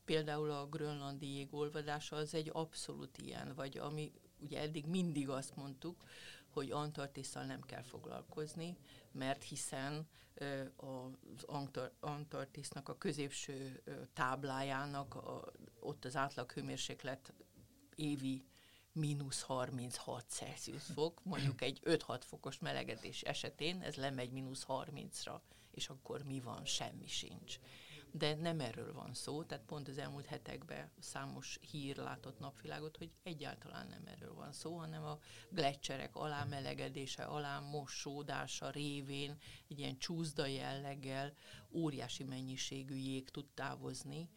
Például 0.04 0.50
a 0.50 0.66
grönlandi 0.66 1.34
jégolvadása 1.34 2.16
az 2.16 2.34
egy 2.34 2.50
abszolút 2.52 3.18
ilyen, 3.18 3.54
vagy 3.54 3.78
ami 3.78 4.12
ugye 4.38 4.60
eddig 4.60 4.86
mindig 4.86 5.28
azt 5.28 5.56
mondtuk, 5.56 6.04
hogy 6.48 6.70
Antarktisszal 6.70 7.44
nem 7.44 7.60
kell 7.60 7.82
foglalkozni, 7.82 8.76
mert 9.14 9.42
hiszen 9.42 10.08
az 10.76 11.44
Antarktisznak 12.00 12.88
a 12.88 12.98
középső 12.98 13.82
táblájának 14.12 15.14
a, 15.14 15.52
ott 15.80 16.04
az 16.04 16.16
átlag 16.16 16.52
hőmérséklet 16.52 17.32
évi 17.94 18.44
mínusz 18.92 19.42
36 19.42 20.24
Celsius 20.28 20.82
fok, 20.82 21.24
mondjuk 21.24 21.60
egy 21.60 21.80
5-6 21.84 22.20
fokos 22.20 22.58
melegedés 22.58 23.22
esetén 23.22 23.80
ez 23.80 23.94
lemegy 23.94 24.30
mínusz 24.30 24.64
30-ra, 24.68 25.40
és 25.70 25.88
akkor 25.88 26.22
mi 26.22 26.40
van? 26.40 26.64
Semmi 26.64 27.06
sincs. 27.06 27.58
De 28.16 28.34
nem 28.34 28.60
erről 28.60 28.92
van 28.92 29.14
szó, 29.14 29.42
tehát 29.42 29.64
pont 29.64 29.88
az 29.88 29.98
elmúlt 29.98 30.26
hetekben 30.26 30.90
számos 30.98 31.58
hír 31.70 31.96
látott 31.96 32.38
napvilágot, 32.38 32.96
hogy 32.96 33.10
egyáltalán 33.22 33.86
nem 33.88 34.06
erről 34.06 34.34
van 34.34 34.52
szó, 34.52 34.76
hanem 34.76 35.04
a 35.04 35.18
gletszerek 35.50 36.16
alámelegedése, 36.16 37.22
alámosódása 37.24 38.70
révén 38.70 39.38
egy 39.68 39.78
ilyen 39.78 39.98
csúszda 39.98 40.46
jelleggel 40.46 41.32
óriási 41.70 42.24
mennyiségű 42.24 42.94
jég 42.94 43.30
tud 43.30 43.46
távozni 43.54 44.28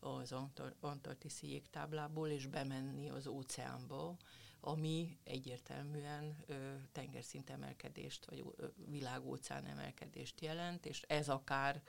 az 0.00 0.34
antarktiszi 0.80 1.48
jégtáblából, 1.48 2.28
és 2.28 2.46
bemenni 2.46 3.08
az 3.08 3.26
óceánba, 3.26 4.16
ami 4.60 5.18
egyértelműen 5.24 6.36
ö, 6.46 6.74
tengerszint 6.92 7.50
emelkedést, 7.50 8.26
vagy 8.26 8.44
ö, 8.56 8.66
világóceán 8.86 9.66
emelkedést 9.66 10.40
jelent, 10.40 10.86
és 10.86 11.02
ez 11.06 11.28
akár 11.28 11.82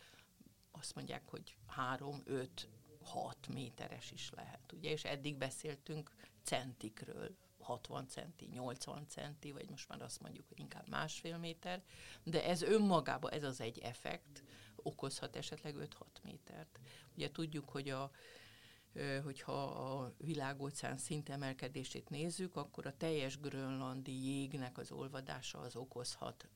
azt 0.71 0.95
mondják, 0.95 1.29
hogy 1.29 1.55
3, 1.67 2.21
5, 2.25 2.69
6 3.03 3.47
méteres 3.47 4.11
is 4.11 4.29
lehet, 4.35 4.71
ugye, 4.71 4.89
és 4.91 5.03
eddig 5.03 5.35
beszéltünk 5.35 6.11
centikről, 6.43 7.35
60 7.59 8.07
centi, 8.07 8.45
80 8.45 9.07
centi, 9.07 9.51
vagy 9.51 9.69
most 9.69 9.89
már 9.89 10.01
azt 10.01 10.21
mondjuk, 10.21 10.47
hogy 10.47 10.59
inkább 10.59 10.89
másfél 10.89 11.37
méter, 11.37 11.83
de 12.23 12.45
ez 12.45 12.61
önmagában, 12.61 13.31
ez 13.31 13.43
az 13.43 13.61
egy 13.61 13.79
effekt, 13.79 14.43
okozhat 14.75 15.35
esetleg 15.35 15.75
5-6 15.77 15.87
métert. 16.23 16.79
Ugye 17.15 17.31
tudjuk, 17.31 17.69
hogy 17.69 17.89
a, 17.89 18.11
hogyha 19.23 19.63
a 19.63 20.13
világóceán 20.17 20.97
szintemelkedését 20.97 22.09
nézzük, 22.09 22.55
akkor 22.55 22.85
a 22.85 22.97
teljes 22.97 23.39
grönlandi 23.39 24.25
jégnek 24.25 24.77
az 24.77 24.91
olvadása 24.91 25.59
az 25.59 25.75
okozhat 25.75 26.47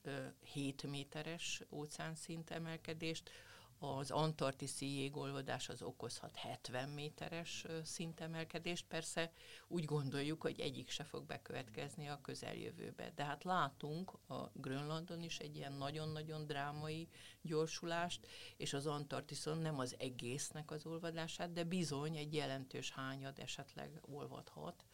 7 0.52 0.82
méteres 0.82 1.62
óceán 1.70 2.14
szintemelkedést, 2.14 3.30
az 3.78 4.10
antarktiszi 4.10 4.98
jégolvadás 4.98 5.68
az 5.68 5.82
okozhat 5.82 6.36
70 6.36 6.88
méteres 6.88 7.64
szintemelkedést. 7.84 8.86
Persze 8.88 9.32
úgy 9.68 9.84
gondoljuk, 9.84 10.42
hogy 10.42 10.60
egyik 10.60 10.90
se 10.90 11.04
fog 11.04 11.26
bekövetkezni 11.26 12.08
a 12.08 12.20
közeljövőbe. 12.22 13.12
De 13.14 13.24
hát 13.24 13.44
látunk 13.44 14.12
a 14.28 14.50
Grönlandon 14.52 15.22
is 15.22 15.38
egy 15.38 15.56
ilyen 15.56 15.72
nagyon-nagyon 15.72 16.46
drámai 16.46 17.08
gyorsulást, 17.42 18.26
és 18.56 18.72
az 18.72 18.86
Antarktiszon 18.86 19.58
nem 19.58 19.78
az 19.78 19.94
egésznek 19.98 20.70
az 20.70 20.86
olvadását, 20.86 21.52
de 21.52 21.64
bizony 21.64 22.16
egy 22.16 22.34
jelentős 22.34 22.90
hányad 22.90 23.38
esetleg 23.38 24.00
olvadhat 24.00 24.84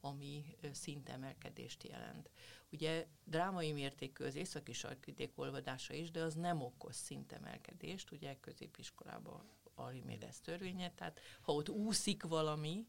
ami 0.00 0.56
szintemelkedést 0.72 1.84
jelent. 1.84 2.30
Ugye 2.72 3.06
drámai 3.24 3.72
mértékű 3.72 4.24
az 4.24 4.34
északi 4.34 4.72
sarkvidék 4.72 5.32
olvadása 5.34 5.94
is, 5.94 6.10
de 6.10 6.20
az 6.22 6.34
nem 6.34 6.62
okoz 6.62 6.96
szintemelkedést, 6.96 8.10
ugye 8.10 8.36
középiskolában 8.40 9.50
Archimedes 9.74 10.40
törvénye, 10.40 10.92
tehát 10.94 11.20
ha 11.40 11.52
ott 11.52 11.68
úszik 11.68 12.22
valami, 12.22 12.86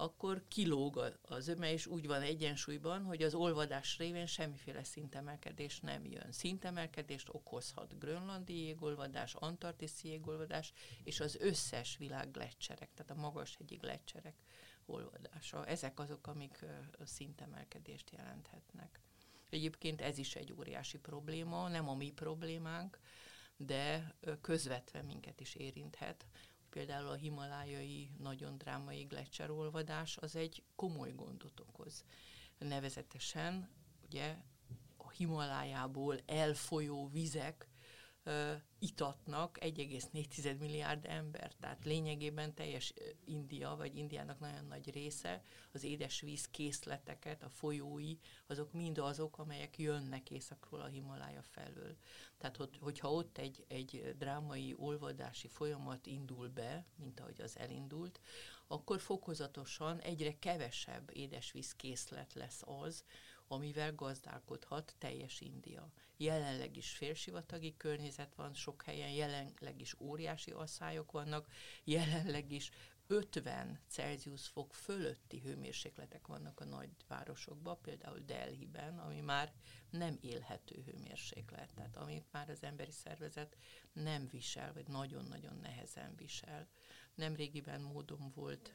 akkor 0.00 0.44
kilóg 0.48 1.18
az 1.22 1.48
öme, 1.48 1.72
és 1.72 1.86
úgy 1.86 2.06
van 2.06 2.22
egyensúlyban, 2.22 3.04
hogy 3.04 3.22
az 3.22 3.34
olvadás 3.34 3.98
révén 3.98 4.26
semmiféle 4.26 4.84
szintemelkedés 4.84 5.80
nem 5.80 6.04
jön. 6.04 6.32
Szintemelkedést 6.32 7.28
okozhat 7.32 7.98
grönlandi 7.98 8.62
jégolvadás, 8.62 9.34
antarktiszi 9.34 10.08
jégolvadás, 10.08 10.72
és 11.04 11.20
az 11.20 11.36
összes 11.36 11.96
világ 11.96 12.36
lecserek, 12.36 12.90
tehát 12.94 13.10
a 13.10 13.20
magas 13.20 13.56
hegyi 13.56 13.78
olvadása. 14.86 15.66
Ezek 15.66 15.98
azok, 15.98 16.26
amik 16.26 16.64
szintemelkedést 17.04 18.10
jelenthetnek. 18.10 19.00
Egyébként 19.50 20.00
ez 20.00 20.18
is 20.18 20.36
egy 20.36 20.52
óriási 20.52 20.98
probléma, 20.98 21.68
nem 21.68 21.88
a 21.88 21.94
mi 21.94 22.10
problémánk, 22.10 22.98
de 23.56 24.14
közvetve 24.40 25.02
minket 25.02 25.40
is 25.40 25.54
érinthet. 25.54 26.26
Például 26.70 27.08
a 27.08 27.14
himalájai 27.14 28.10
nagyon 28.18 28.58
drámai 28.58 29.02
gletszerolvadás 29.02 30.16
az 30.16 30.36
egy 30.36 30.62
komoly 30.74 31.12
gondot 31.12 31.60
okoz. 31.60 32.04
Nevezetesen 32.58 33.68
ugye 34.04 34.36
a 34.96 35.10
Himalájából 35.10 36.18
elfolyó 36.26 37.08
vizek 37.08 37.68
itatnak 38.78 39.58
1,4 39.60 40.58
milliárd 40.58 41.04
ember. 41.06 41.54
Tehát 41.54 41.84
lényegében 41.84 42.54
teljes 42.54 42.94
India, 43.24 43.76
vagy 43.76 43.96
Indiának 43.96 44.38
nagyon 44.38 44.64
nagy 44.64 44.90
része 44.90 45.42
az 45.72 45.84
édesvíz 45.84 46.48
készleteket, 46.48 47.42
a 47.42 47.48
folyói, 47.48 48.16
azok 48.46 48.72
mind 48.72 48.98
azok, 48.98 49.38
amelyek 49.38 49.78
jönnek 49.78 50.30
északról 50.30 50.80
a 50.80 50.86
Himalája 50.86 51.42
felől. 51.42 51.96
Tehát, 52.38 52.56
hogyha 52.80 53.12
ott 53.12 53.38
egy, 53.38 53.64
egy 53.68 54.14
drámai 54.18 54.74
olvadási 54.76 55.48
folyamat 55.48 56.06
indul 56.06 56.48
be, 56.48 56.86
mint 56.96 57.20
ahogy 57.20 57.40
az 57.40 57.58
elindult, 57.58 58.20
akkor 58.66 59.00
fokozatosan 59.00 60.00
egyre 60.00 60.38
kevesebb 60.38 61.10
édesvíz 61.12 61.72
készlet 61.72 62.34
lesz 62.34 62.62
az, 62.64 63.04
amivel 63.50 63.94
gazdálkodhat 63.94 64.94
teljes 64.98 65.40
India. 65.40 65.92
Jelenleg 66.16 66.76
is 66.76 66.90
félsivatagi 66.90 67.76
környezet 67.76 68.34
van, 68.34 68.54
sok 68.54 68.82
helyen 68.82 69.10
jelenleg 69.10 69.80
is 69.80 70.00
óriási 70.00 70.50
asszályok 70.50 71.12
vannak, 71.12 71.48
jelenleg 71.84 72.52
is 72.52 72.70
50 73.06 73.80
Celsius 73.88 74.48
fok 74.48 74.74
fölötti 74.74 75.38
hőmérsékletek 75.38 76.26
vannak 76.26 76.60
a 76.60 76.64
nagyvárosokban, 76.64 77.80
például 77.82 78.18
Delhiben, 78.18 78.98
ami 78.98 79.20
már 79.20 79.52
nem 79.90 80.18
élhető 80.20 80.82
hőmérséklet, 80.86 81.74
tehát 81.74 81.96
amit 81.96 82.32
már 82.32 82.50
az 82.50 82.62
emberi 82.62 82.92
szervezet 82.92 83.56
nem 83.92 84.28
visel, 84.30 84.72
vagy 84.72 84.86
nagyon-nagyon 84.86 85.56
nehezen 85.56 86.16
visel. 86.16 86.68
Nemrégiben 87.14 87.80
módom 87.80 88.32
volt 88.34 88.74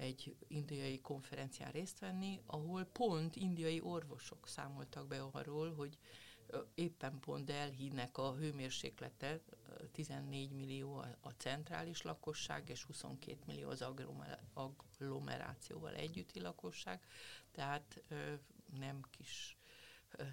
egy 0.00 0.36
indiai 0.48 1.00
konferencián 1.00 1.70
részt 1.70 1.98
venni, 1.98 2.40
ahol 2.46 2.84
pont 2.84 3.36
indiai 3.36 3.80
orvosok 3.80 4.48
számoltak 4.48 5.06
be 5.06 5.22
arról, 5.22 5.74
hogy 5.74 5.98
éppen 6.74 7.20
pont 7.20 7.44
Delhi-nek 7.44 8.18
a 8.18 8.34
hőmérséklete 8.34 9.40
14 9.92 10.50
millió 10.50 10.96
a 11.20 11.30
centrális 11.30 12.02
lakosság, 12.02 12.68
és 12.68 12.82
22 12.82 13.38
millió 13.46 13.68
az 13.68 13.84
agglomerációval 14.52 15.94
együtti 15.94 16.40
lakosság, 16.40 17.06
tehát 17.52 18.02
nem 18.78 19.00
kis 19.10 19.58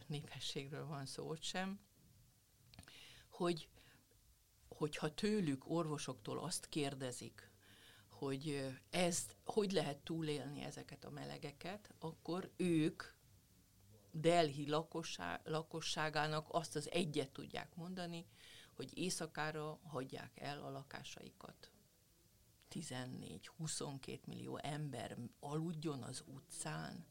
népességről 0.08 0.86
van 0.86 1.06
szó 1.06 1.28
ott 1.30 1.44
sem, 1.44 1.80
hogy 3.30 3.68
hogyha 4.68 5.14
tőlük, 5.14 5.70
orvosoktól 5.70 6.40
azt 6.40 6.70
kérdezik, 6.70 7.50
hogy 8.18 8.76
ezt, 8.90 9.36
hogy 9.46 9.72
lehet 9.72 9.98
túlélni 9.98 10.64
ezeket 10.64 11.06
a 11.06 11.10
melegeket, 11.10 11.94
akkor 12.00 12.52
ők 12.56 13.04
Delhi 14.12 14.70
lakossá, 14.70 15.42
lakosságának 15.44 16.48
azt 16.50 16.76
az 16.76 16.92
egyet 16.92 17.32
tudják 17.32 17.76
mondani, 17.76 18.26
hogy 18.76 18.98
éjszakára 18.98 19.80
hagyják 19.84 20.40
el 20.40 20.64
a 20.64 20.70
lakásaikat. 20.70 21.72
14-22 22.72 24.20
millió 24.26 24.58
ember 24.58 25.18
aludjon 25.40 26.04
az 26.04 26.24
utcán, 26.28 27.06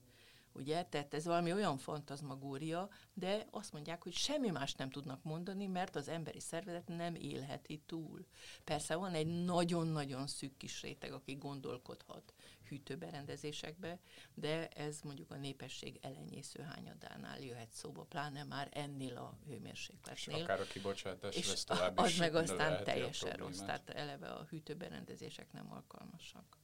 ugye? 0.56 0.82
Tehát 0.82 1.14
ez 1.14 1.24
valami 1.24 1.52
olyan 1.52 1.78
fantazmagória, 1.78 2.88
de 3.14 3.46
azt 3.50 3.72
mondják, 3.72 4.02
hogy 4.02 4.12
semmi 4.12 4.50
más 4.50 4.74
nem 4.74 4.90
tudnak 4.90 5.22
mondani, 5.22 5.66
mert 5.66 5.96
az 5.96 6.08
emberi 6.08 6.40
szervezet 6.40 6.88
nem 6.88 7.14
élheti 7.14 7.82
túl. 7.86 8.26
Persze 8.64 8.94
van 8.94 9.14
egy 9.14 9.44
nagyon-nagyon 9.44 10.26
szűk 10.26 10.56
kis 10.56 10.82
réteg, 10.82 11.12
aki 11.12 11.34
gondolkodhat 11.34 12.34
hűtőberendezésekbe, 12.68 13.98
de 14.34 14.68
ez 14.68 15.00
mondjuk 15.00 15.30
a 15.30 15.36
népesség 15.36 15.98
elenyésző 16.02 16.62
hányadánál 16.62 17.40
jöhet 17.40 17.72
szóba, 17.72 18.02
pláne 18.02 18.44
már 18.44 18.68
ennél 18.70 19.16
a 19.16 19.38
hőmérsékletnél. 19.46 20.36
És 20.36 20.42
akár 20.42 20.60
a 20.60 20.64
kibocsátás 20.64 21.36
és 21.36 21.48
lesz 21.48 21.64
tovább 21.64 21.98
az 21.98 22.08
is 22.08 22.16
meg 22.16 22.34
aztán 22.34 22.84
teljesen 22.84 23.36
rossz, 23.36 23.58
tehát 23.58 23.90
eleve 23.90 24.28
a 24.28 24.44
hűtőberendezések 24.44 25.52
nem 25.52 25.72
alkalmasak. 25.72 26.56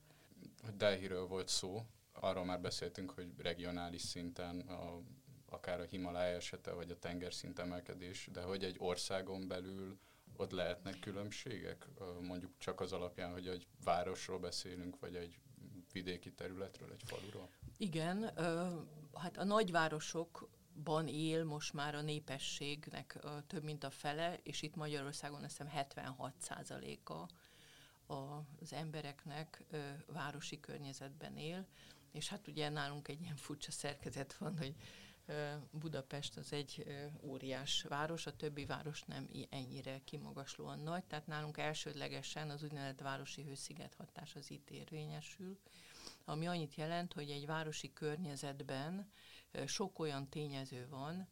Delhiről 0.76 1.26
volt 1.26 1.48
szó, 1.48 1.86
arról 2.12 2.44
már 2.44 2.60
beszéltünk, 2.60 3.10
hogy 3.10 3.32
regionális 3.38 4.02
szinten 4.02 4.60
a, 4.60 5.00
akár 5.46 5.80
a 5.80 5.84
Himalája 5.84 6.36
esete, 6.36 6.72
vagy 6.72 6.90
a 6.90 6.98
tengerszint 6.98 7.58
emelkedés, 7.58 8.28
de 8.32 8.42
hogy 8.42 8.64
egy 8.64 8.76
országon 8.78 9.48
belül 9.48 9.98
ott 10.36 10.50
lehetnek 10.50 10.98
különbségek, 10.98 11.88
mondjuk 12.20 12.52
csak 12.58 12.80
az 12.80 12.92
alapján, 12.92 13.32
hogy 13.32 13.46
egy 13.46 13.66
városról 13.84 14.38
beszélünk, 14.38 14.98
vagy 14.98 15.14
egy 15.16 15.38
vidéki 15.92 16.32
területről, 16.32 16.92
egy 16.92 17.02
faluról? 17.04 17.48
Igen, 17.76 18.22
hát 19.14 19.36
a 19.36 19.44
nagyvárosokban 19.44 21.08
él 21.08 21.44
most 21.44 21.72
már 21.72 21.94
a 21.94 22.02
népességnek 22.02 23.18
több 23.46 23.62
mint 23.62 23.84
a 23.84 23.90
fele, 23.90 24.38
és 24.42 24.62
itt 24.62 24.74
Magyarországon 24.74 25.42
azt 25.42 25.50
hiszem 25.50 25.66
76 25.66 26.34
százaléka 26.38 27.28
az 28.06 28.72
embereknek 28.72 29.64
városi 30.06 30.60
környezetben 30.60 31.36
él, 31.36 31.66
és 32.12 32.28
hát 32.28 32.48
ugye 32.48 32.68
nálunk 32.68 33.08
egy 33.08 33.20
ilyen 33.20 33.36
furcsa 33.36 33.70
szerkezet 33.70 34.34
van, 34.34 34.58
hogy 34.58 34.74
Budapest 35.70 36.36
az 36.36 36.52
egy 36.52 36.84
óriás 37.20 37.82
város, 37.82 38.26
a 38.26 38.36
többi 38.36 38.64
város 38.64 39.02
nem 39.02 39.28
ennyire 39.50 40.00
kimagaslóan 40.04 40.78
nagy, 40.78 41.04
tehát 41.04 41.26
nálunk 41.26 41.58
elsődlegesen 41.58 42.50
az 42.50 42.62
úgynevezett 42.62 43.00
városi 43.00 43.42
hősziget 43.42 43.94
hatás 43.94 44.34
az 44.34 44.50
itt 44.50 44.70
érvényesül, 44.70 45.58
ami 46.24 46.46
annyit 46.46 46.74
jelent, 46.74 47.12
hogy 47.12 47.30
egy 47.30 47.46
városi 47.46 47.92
környezetben 47.92 49.10
sok 49.66 49.98
olyan 49.98 50.28
tényező 50.28 50.86
van, 50.88 51.28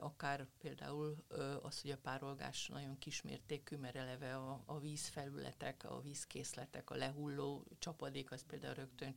akár 0.00 0.46
például 0.58 1.24
az, 1.62 1.80
hogy 1.80 1.90
a 1.90 1.96
párolgás 1.96 2.68
nagyon 2.68 2.98
kismértékű, 2.98 3.76
mert 3.76 3.96
eleve 3.96 4.36
a, 4.36 4.62
a 4.66 4.78
vízfelületek, 4.78 5.84
a 5.84 6.00
vízkészletek, 6.00 6.90
a 6.90 6.94
lehulló 6.94 7.64
csapadék 7.78 8.30
az 8.30 8.44
például 8.46 8.74
rögtön 8.74 9.14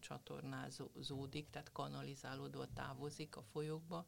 csatornázódik, 0.00 1.50
tehát 1.50 1.72
kanalizálódva 1.72 2.66
távozik 2.74 3.36
a 3.36 3.42
folyókba. 3.42 4.06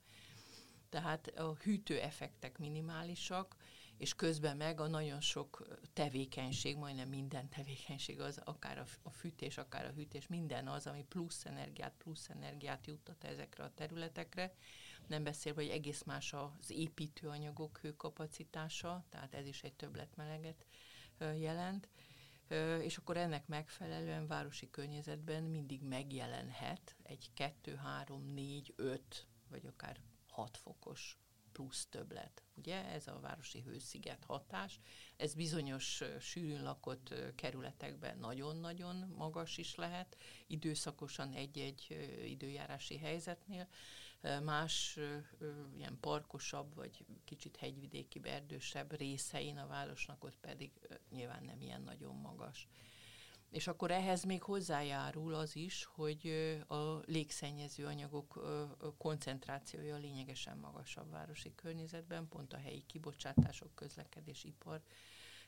Tehát 0.89 1.27
a 1.27 1.55
hűtő 1.55 2.01
effektek 2.01 2.59
minimálisak, 2.59 3.57
és 3.97 4.15
közben 4.15 4.57
meg 4.57 4.81
a 4.81 4.87
nagyon 4.87 5.21
sok 5.21 5.67
tevékenység, 5.93 6.77
majdnem 6.77 7.09
minden 7.09 7.49
tevékenység 7.49 8.21
az, 8.21 8.41
akár 8.45 8.87
a 9.03 9.11
fűtés, 9.11 9.59
akár 9.59 9.85
a 9.85 9.93
hűtés, 9.93 10.27
minden 10.27 10.69
az, 10.69 10.87
ami 10.87 11.05
plusz 11.05 11.45
energiát, 11.45 11.93
plusz 11.99 12.29
energiát 12.29 12.87
juttat 12.87 13.25
ezekre 13.25 13.65
a 13.65 13.75
területekre, 13.75 14.55
nem 15.09 15.25
beszélve, 15.25 15.63
hogy 15.63 15.71
egész 15.71 16.03
más 16.03 16.33
az 16.33 16.71
építőanyagok 16.71 17.79
hőkapacitása, 17.79 19.05
tehát 19.09 19.35
ez 19.35 19.47
is 19.47 19.63
egy 19.63 19.75
többletmeleget 19.75 20.67
jelent, 21.19 21.89
és 22.81 22.97
akkor 22.97 23.17
ennek 23.17 23.47
megfelelően 23.47 24.27
városi 24.27 24.71
környezetben 24.71 25.43
mindig 25.43 25.83
megjelenhet 25.83 26.97
egy 27.03 27.31
2, 27.35 27.75
3, 27.75 28.33
4, 28.35 28.73
5 28.77 29.27
vagy 29.49 29.67
akár 29.67 30.01
6 30.29 30.57
fokos 30.57 31.19
plusz 31.53 31.87
többlet. 31.87 32.43
Ugye 32.55 32.85
ez 32.85 33.07
a 33.07 33.21
városi 33.21 33.61
hősziget 33.61 34.25
hatás. 34.25 34.81
Ez 35.17 35.35
bizonyos 35.35 36.03
sűrűn 36.21 36.63
lakott 36.63 37.15
kerületekben 37.35 38.19
nagyon-nagyon 38.19 38.97
magas 39.17 39.59
is 39.59 39.75
lehet, 39.75 40.17
időszakosan 40.47 41.33
egy-egy 41.33 41.87
időjárási 42.27 42.99
helyzetnél. 42.99 43.69
Más 44.43 44.99
ilyen 45.77 45.99
parkosabb, 46.01 46.75
vagy 46.75 47.05
kicsit 47.25 47.57
hegyvidéki, 47.57 48.21
erdősebb 48.23 48.97
részein 48.97 49.59
a 49.59 49.67
városnak 49.67 50.25
ott 50.25 50.37
pedig 50.41 50.71
nyilván 51.11 51.45
nem 51.45 51.61
ilyen 51.61 51.83
nagyon 51.83 52.15
magas. 52.15 52.69
És 53.51 53.67
akkor 53.67 53.91
ehhez 53.91 54.25
még 54.25 54.43
hozzájárul 54.43 55.35
az 55.35 55.57
is, 55.57 55.85
hogy 55.85 56.27
a 56.67 56.99
légszennyező 57.07 57.87
anyagok 57.87 58.45
koncentrációja 58.99 59.97
lényegesen 59.97 60.59
magasabb 60.59 61.11
városi 61.11 61.55
környezetben, 61.55 62.29
pont 62.29 62.53
a 62.53 62.59
helyi 62.59 62.83
kibocsátások, 62.87 63.75
közlekedés, 63.75 64.45
ipar 64.45 64.83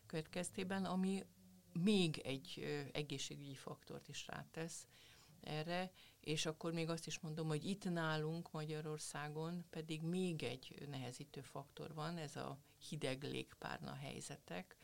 következtében, 0.07 0.85
ami 0.85 1.25
még 1.73 2.19
egy 2.19 2.65
egészségügyi 2.93 3.55
faktort 3.55 4.09
is 4.09 4.27
rátesz 4.27 4.87
erre, 5.47 5.91
és 6.21 6.47
akkor 6.47 6.73
még 6.73 6.89
azt 6.89 7.07
is 7.07 7.19
mondom, 7.21 7.47
hogy 7.47 7.65
itt 7.65 7.91
nálunk 7.91 8.51
Magyarországon 8.53 9.65
pedig 9.71 10.03
még 10.03 10.43
egy 10.43 10.87
nehezítő 10.91 11.41
faktor 11.41 11.95
van, 11.95 12.17
ez 12.17 12.37
a 12.37 12.59
hideg 12.89 13.23
légpárna 13.23 13.95
helyzetek, 13.95 14.77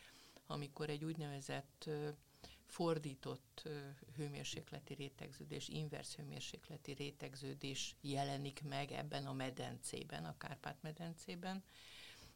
amikor 0.46 0.90
egy 0.90 1.04
úgynevezett 1.04 1.88
fordított 2.66 3.68
hőmérsékleti 4.16 4.94
rétegződés, 4.94 5.68
inverse 5.68 6.22
hőmérsékleti 6.22 6.92
rétegződés 6.92 7.96
jelenik 8.00 8.62
meg 8.62 8.92
ebben 8.92 9.26
a 9.26 9.32
medencében, 9.32 10.24
a 10.24 10.36
Kárpát-medencében, 10.38 11.64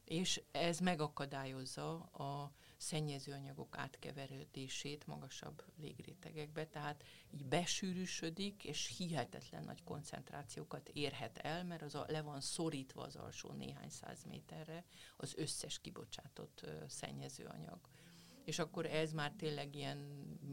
és 0.06 0.42
ez 0.50 0.78
megakadályozza 0.78 1.94
a 2.00 2.52
szennyezőanyagok 2.76 3.78
átkeverődését 3.78 5.06
magasabb 5.06 5.64
légrétegekbe, 5.76 6.66
tehát 6.66 7.04
így 7.30 7.44
besűrűsödik, 7.44 8.64
és 8.64 8.96
hihetetlen 8.96 9.64
nagy 9.64 9.84
koncentrációkat 9.84 10.88
érhet 10.88 11.38
el, 11.38 11.64
mert 11.64 11.82
az 11.82 11.94
a, 11.94 12.04
le 12.08 12.22
van 12.22 12.40
szorítva 12.40 13.02
az 13.02 13.16
alsó 13.16 13.52
néhány 13.52 13.88
száz 13.88 14.24
méterre 14.24 14.84
az 15.16 15.34
összes 15.36 15.80
kibocsátott 15.80 16.66
szennyezőanyag. 16.88 17.80
És 18.44 18.58
akkor 18.58 18.86
ez 18.86 19.12
már 19.12 19.32
tényleg 19.32 19.74
ilyen 19.74 19.98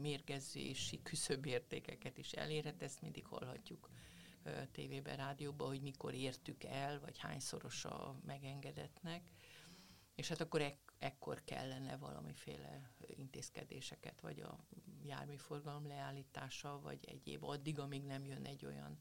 mérgezési 0.00 1.02
küszöbértékeket 1.02 2.18
is 2.18 2.32
elérhet, 2.32 2.82
ezt 2.82 3.00
mindig 3.00 3.26
hallhatjuk 3.26 3.90
tévében, 4.72 5.16
rádióban, 5.16 5.68
hogy 5.68 5.80
mikor 5.80 6.14
értük 6.14 6.64
el, 6.64 7.00
vagy 7.00 7.18
hányszoros 7.18 7.84
a 7.84 8.16
megengedetnek, 8.26 9.22
és 10.14 10.28
hát 10.28 10.40
akkor 10.40 10.60
ek- 10.60 10.92
ekkor 10.98 11.44
kellene 11.44 11.96
valamiféle 11.96 12.90
intézkedéseket, 13.06 14.20
vagy 14.20 14.40
a 14.40 14.64
járműforgalom 15.02 15.86
leállítása, 15.86 16.80
vagy 16.80 17.04
egyéb, 17.04 17.44
addig, 17.44 17.78
amíg 17.78 18.04
nem 18.04 18.24
jön 18.24 18.44
egy 18.44 18.64
olyan 18.64 18.98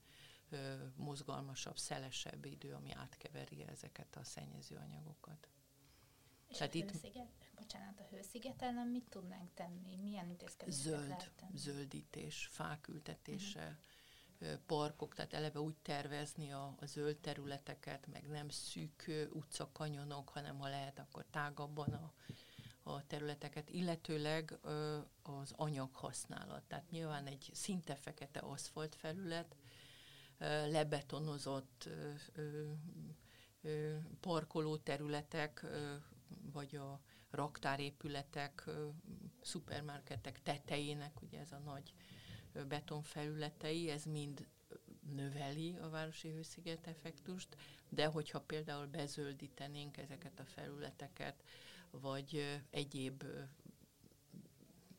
ö, 0.50 0.86
mozgalmasabb, 0.96 1.78
szelesebb 1.78 2.46
idő, 2.46 2.74
ami 2.74 2.92
átkeveri 2.92 3.64
ezeket 3.68 4.16
a 4.16 4.24
szennyező 4.24 4.76
anyagokat. 4.76 5.50
És 6.48 6.58
Tehát 6.58 6.74
a 6.74 6.78
itt 6.78 6.92
hősziget, 6.92 7.32
bocsánat, 7.56 8.00
a 8.00 8.04
hősziget 8.04 8.62
ellen 8.62 8.88
mit 8.88 9.10
tudnánk 9.10 9.54
tenni? 9.54 9.96
Milyen 9.96 10.30
intézkedéseket 10.30 10.92
Zöld, 10.92 11.08
lehet 11.08 11.32
tenni? 11.36 11.58
zöldítés, 11.58 12.48
fák 12.52 12.88
ültetése, 12.88 13.62
uh-huh. 13.62 13.78
Parkok, 14.66 15.14
tehát 15.16 15.34
eleve 15.34 15.60
úgy 15.60 15.76
tervezni 15.82 16.52
a, 16.52 16.76
a 16.80 16.86
zöld 16.86 17.18
területeket, 17.18 18.08
meg 18.12 18.28
nem 18.28 18.50
szűk 18.50 19.28
utcakanyonok, 19.32 20.30
hanem 20.30 20.58
ha 20.58 20.68
lehet, 20.70 21.00
akkor 21.00 21.26
tágabban 21.30 21.94
a, 21.94 22.14
a 22.84 23.08
területeket, 23.08 23.70
illetőleg 23.70 24.60
az 25.22 25.54
anyaghasználat. 25.56 26.64
Tehát 26.64 26.90
nyilván 26.90 27.26
egy 27.26 27.50
szinte 27.54 27.96
fekete 27.96 28.40
aszfalt 28.40 28.96
felület, 28.96 29.56
lebetonozott 30.70 31.90
parkoló 34.20 34.78
területek, 34.78 35.66
vagy 36.52 36.76
a 36.76 37.00
raktárépületek, 37.30 38.70
szupermarketek 39.42 40.42
tetejének, 40.42 41.22
ugye 41.22 41.40
ez 41.40 41.52
a 41.52 41.58
nagy 41.58 41.94
betonfelületei, 42.68 43.90
ez 43.90 44.04
mind 44.04 44.48
növeli 45.16 45.78
a 45.78 45.90
városi 45.90 46.30
hősziget 46.30 46.88
effektust, 46.88 47.58
de 47.90 48.06
hogyha 48.06 48.42
például 48.42 48.88
bezöldítenénk 48.88 49.98
ezeket 49.98 50.40
a 50.40 50.46
felületeket, 50.46 51.44
vagy 51.92 52.62
egyéb 52.70 53.24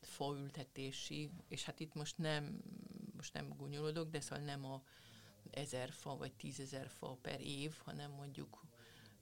faültetési, 0.01 1.29
és 1.47 1.63
hát 1.63 1.79
itt 1.79 1.93
most 1.93 2.17
nem, 2.17 2.61
most 3.15 3.33
nem 3.33 3.49
gúnyolódok, 3.57 4.09
de 4.09 4.19
szóval 4.19 4.45
nem 4.45 4.65
a 4.65 4.83
ezer 5.51 5.91
fa 5.91 6.17
vagy 6.17 6.33
tízezer 6.33 6.89
fa 6.89 7.17
per 7.21 7.41
év, 7.41 7.75
hanem 7.83 8.11
mondjuk 8.11 8.65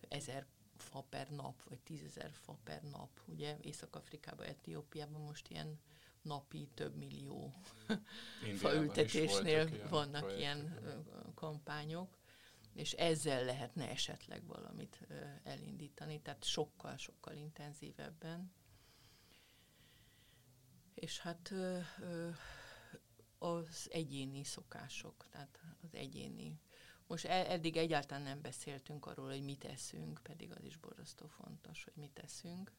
ezer 0.07 0.45
fa 0.77 1.01
per 1.09 1.29
nap, 1.29 1.63
vagy 1.69 1.79
tízezer 1.79 2.31
fa 2.31 2.57
per 2.63 2.81
nap. 2.83 3.21
Ugye 3.25 3.57
Észak-Afrikában, 3.61 4.45
Etiópiában 4.45 5.21
most 5.21 5.47
ilyen 5.47 5.79
napi 6.23 6.69
több 6.73 6.95
millió 6.95 7.53
faültetésnél 8.61 9.67
ilyen 9.67 9.89
vannak 9.89 10.21
projektek. 10.21 10.39
ilyen 10.39 10.79
kampányok, 11.35 12.17
és 12.73 12.91
ezzel 12.91 13.45
lehetne 13.45 13.89
esetleg 13.89 14.45
valamit 14.45 15.07
elindítani, 15.43 16.21
tehát 16.21 16.43
sokkal-sokkal 16.43 17.35
intenzívebben. 17.35 18.53
És 20.93 21.19
hát 21.19 21.53
az 23.37 23.87
egyéni 23.91 24.43
szokások, 24.43 25.25
tehát 25.29 25.59
az 25.81 25.93
egyéni 25.93 26.59
most 27.07 27.25
e- 27.25 27.51
eddig 27.51 27.77
egyáltalán 27.77 28.23
nem 28.23 28.41
beszéltünk 28.41 29.05
arról, 29.05 29.29
hogy 29.29 29.43
mit 29.43 29.63
eszünk, 29.63 30.19
pedig 30.23 30.51
az 30.51 30.63
is 30.63 30.77
borzasztó 30.77 31.27
fontos, 31.27 31.83
hogy 31.83 31.93
mit 31.95 32.19
eszünk. 32.19 32.71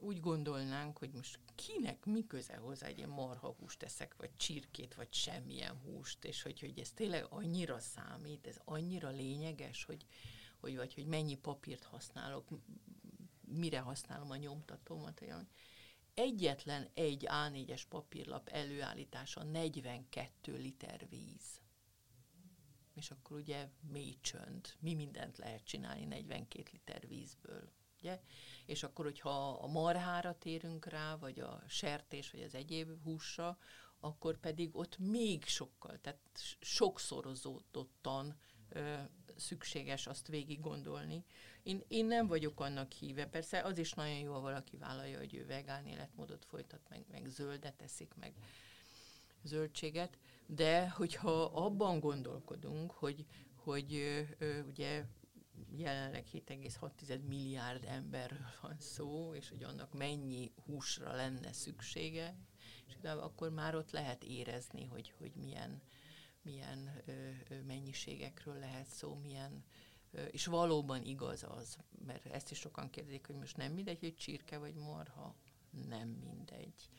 Úgy 0.00 0.20
gondolnánk, 0.20 0.98
hogy 0.98 1.10
most 1.10 1.38
kinek 1.54 2.04
mi 2.04 2.26
köze 2.26 2.56
hozzá 2.56 2.86
egy 2.86 2.96
ilyen 2.96 3.08
marhahúst 3.08 3.82
eszek, 3.82 4.14
vagy 4.16 4.36
csirkét, 4.36 4.94
vagy 4.94 5.12
semmilyen 5.12 5.76
húst, 5.84 6.24
és 6.24 6.42
hogy, 6.42 6.60
hogy 6.60 6.78
ez 6.78 6.90
tényleg 6.90 7.26
annyira 7.28 7.78
számít, 7.78 8.46
ez 8.46 8.60
annyira 8.64 9.08
lényeges, 9.08 9.84
hogy, 9.84 10.06
hogy 10.60 10.76
vagy 10.76 10.94
hogy 10.94 11.06
mennyi 11.06 11.36
papírt 11.36 11.84
használok, 11.84 12.48
mire 13.40 13.80
használom 13.80 14.30
a 14.30 14.36
nyomtatómat, 14.36 15.20
olyan. 15.20 15.48
Egyetlen 16.14 16.88
egy 16.94 17.26
A4-es 17.28 17.82
papírlap 17.88 18.48
előállítása 18.48 19.42
42 19.42 20.56
liter 20.56 21.06
víz 21.08 21.60
és 23.00 23.10
akkor 23.10 23.36
ugye 23.36 23.68
mély 23.92 24.16
csönd, 24.20 24.74
mi 24.78 24.94
mindent 24.94 25.38
lehet 25.38 25.64
csinálni 25.64 26.04
42 26.04 26.64
liter 26.72 27.08
vízből. 27.08 27.70
Ugye? 28.00 28.20
És 28.66 28.82
akkor, 28.82 29.04
hogyha 29.04 29.50
a 29.50 29.66
marhára 29.66 30.38
térünk 30.38 30.86
rá, 30.86 31.16
vagy 31.16 31.40
a 31.40 31.62
sertés, 31.68 32.30
vagy 32.30 32.42
az 32.42 32.54
egyéb 32.54 33.02
húsra, 33.02 33.58
akkor 34.00 34.38
pedig 34.38 34.76
ott 34.76 34.98
még 34.98 35.44
sokkal, 35.44 35.98
tehát 36.00 36.18
sokszorozódottan 36.60 38.36
ö, 38.68 38.94
szükséges 39.36 40.06
azt 40.06 40.26
végig 40.28 40.60
gondolni. 40.60 41.24
Én, 41.62 41.82
én 41.88 42.06
nem 42.06 42.26
vagyok 42.26 42.60
annak 42.60 42.92
híve. 42.92 43.26
Persze 43.26 43.62
az 43.62 43.78
is 43.78 43.92
nagyon 43.92 44.18
jó, 44.18 44.32
ha 44.32 44.40
valaki 44.40 44.76
vállalja, 44.76 45.18
hogy 45.18 45.34
ő 45.34 45.46
vegán 45.46 45.86
életmódot 45.86 46.44
folytat, 46.44 46.80
meg, 46.88 47.04
meg 47.10 47.26
zöldet 47.26 47.82
eszik, 47.82 48.14
meg 48.14 48.34
zöldséget, 49.42 50.18
de 50.46 50.88
hogyha 50.88 51.44
abban 51.44 52.00
gondolkodunk, 52.00 52.90
hogy, 52.90 53.26
hogy 53.54 53.94
ö, 53.94 54.20
ö, 54.38 54.60
ugye 54.60 55.04
jelenleg 55.76 56.26
7,6 56.32 57.26
milliárd 57.26 57.84
emberről 57.84 58.46
van 58.60 58.76
szó, 58.78 59.34
és 59.34 59.48
hogy 59.48 59.62
annak 59.62 59.92
mennyi 59.92 60.52
húsra 60.64 61.12
lenne 61.14 61.52
szüksége, 61.52 62.36
és 62.86 62.94
akkor 63.02 63.50
már 63.50 63.74
ott 63.74 63.90
lehet 63.90 64.24
érezni, 64.24 64.84
hogy, 64.84 65.14
hogy 65.18 65.32
milyen, 65.34 65.82
milyen 66.42 67.02
ö, 67.06 67.30
mennyiségekről 67.66 68.58
lehet 68.58 68.86
szó, 68.86 69.14
milyen 69.14 69.64
és 70.30 70.46
valóban 70.46 71.02
igaz 71.02 71.44
az, 71.48 71.76
mert 72.06 72.26
ezt 72.26 72.50
is 72.50 72.58
sokan 72.58 72.90
kérdezik, 72.90 73.26
hogy 73.26 73.36
most 73.36 73.56
nem 73.56 73.72
mindegy, 73.72 74.00
hogy 74.00 74.16
csirke 74.16 74.58
vagy 74.58 74.74
marha, 74.74 75.34
nem 75.88 76.08
mindegy. 76.08 76.90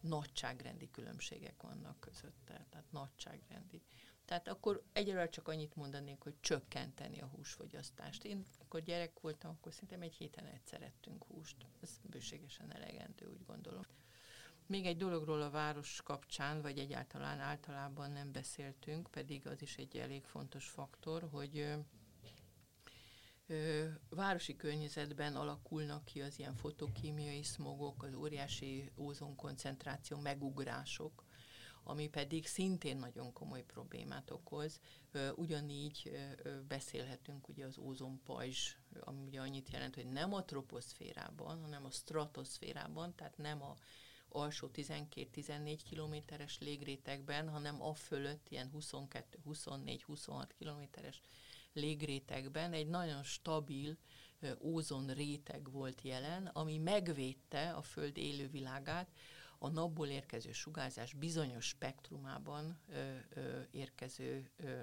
Nagyságrendi 0.00 0.90
különbségek 0.90 1.62
vannak 1.62 2.00
közötte, 2.00 2.66
tehát 2.70 2.90
nagyságrendi. 2.90 3.82
Tehát 4.24 4.48
akkor 4.48 4.82
egyelőre 4.92 5.28
csak 5.28 5.48
annyit 5.48 5.76
mondanék, 5.76 6.20
hogy 6.20 6.34
csökkenteni 6.40 7.20
a 7.20 7.26
húsfogyasztást. 7.26 8.24
Én 8.24 8.44
akkor 8.58 8.82
gyerek 8.82 9.20
voltam, 9.20 9.50
akkor 9.50 9.72
szerintem 9.72 10.02
egy 10.02 10.14
héten 10.14 10.46
egyszer 10.46 10.82
ettünk 10.82 11.24
húst. 11.24 11.56
Ez 11.80 11.90
bőségesen 12.02 12.74
elegendő, 12.74 13.26
úgy 13.26 13.44
gondolom. 13.46 13.82
Még 14.66 14.86
egy 14.86 14.96
dologról 14.96 15.42
a 15.42 15.50
város 15.50 16.00
kapcsán, 16.04 16.62
vagy 16.62 16.78
egyáltalán 16.78 17.38
általában 17.38 18.10
nem 18.10 18.32
beszéltünk, 18.32 19.10
pedig 19.10 19.46
az 19.46 19.62
is 19.62 19.76
egy 19.76 19.96
elég 19.96 20.24
fontos 20.24 20.68
faktor, 20.68 21.28
hogy 21.30 21.74
városi 24.08 24.56
környezetben 24.56 25.36
alakulnak 25.36 26.04
ki 26.04 26.20
az 26.22 26.38
ilyen 26.38 26.54
fotokémiai 26.54 27.42
szmogok, 27.42 28.02
az 28.02 28.14
óriási 28.14 28.90
ózonkoncentráció 28.96 30.18
megugrások, 30.18 31.24
ami 31.82 32.08
pedig 32.08 32.46
szintén 32.46 32.96
nagyon 32.96 33.32
komoly 33.32 33.64
problémát 33.64 34.30
okoz. 34.30 34.80
Ugyanígy 35.34 36.12
beszélhetünk 36.68 37.48
ugye 37.48 37.64
az 37.66 37.78
ózonpajzs, 37.78 38.76
ami 39.00 39.22
ugye 39.22 39.40
annyit 39.40 39.70
jelent, 39.70 39.94
hogy 39.94 40.06
nem 40.06 40.34
a 40.34 40.44
troposzférában, 40.44 41.60
hanem 41.60 41.84
a 41.84 41.90
stratoszférában, 41.90 43.14
tehát 43.14 43.36
nem 43.36 43.62
a 43.62 43.74
alsó 44.28 44.70
12-14 44.74 45.78
kilométeres 45.84 46.58
légrétegben, 46.58 47.48
hanem 47.48 47.82
a 47.82 47.94
fölött 47.94 48.48
ilyen 48.48 48.70
22-24-26 48.74 50.48
kilométeres 50.58 51.20
légrétegben 51.72 52.72
egy 52.72 52.88
nagyon 52.88 53.22
stabil 53.22 53.96
ózon 54.60 55.06
réteg 55.06 55.70
volt 55.70 56.02
jelen, 56.02 56.46
ami 56.46 56.78
megvédte 56.78 57.70
a 57.70 57.82
Föld 57.82 58.16
élővilágát 58.16 59.08
a 59.58 59.68
napból 59.68 60.08
érkező 60.08 60.52
sugárzás 60.52 61.14
bizonyos 61.14 61.66
spektrumában 61.66 62.78
ö, 62.88 63.16
ö, 63.34 63.60
érkező 63.70 64.50
ö, 64.56 64.82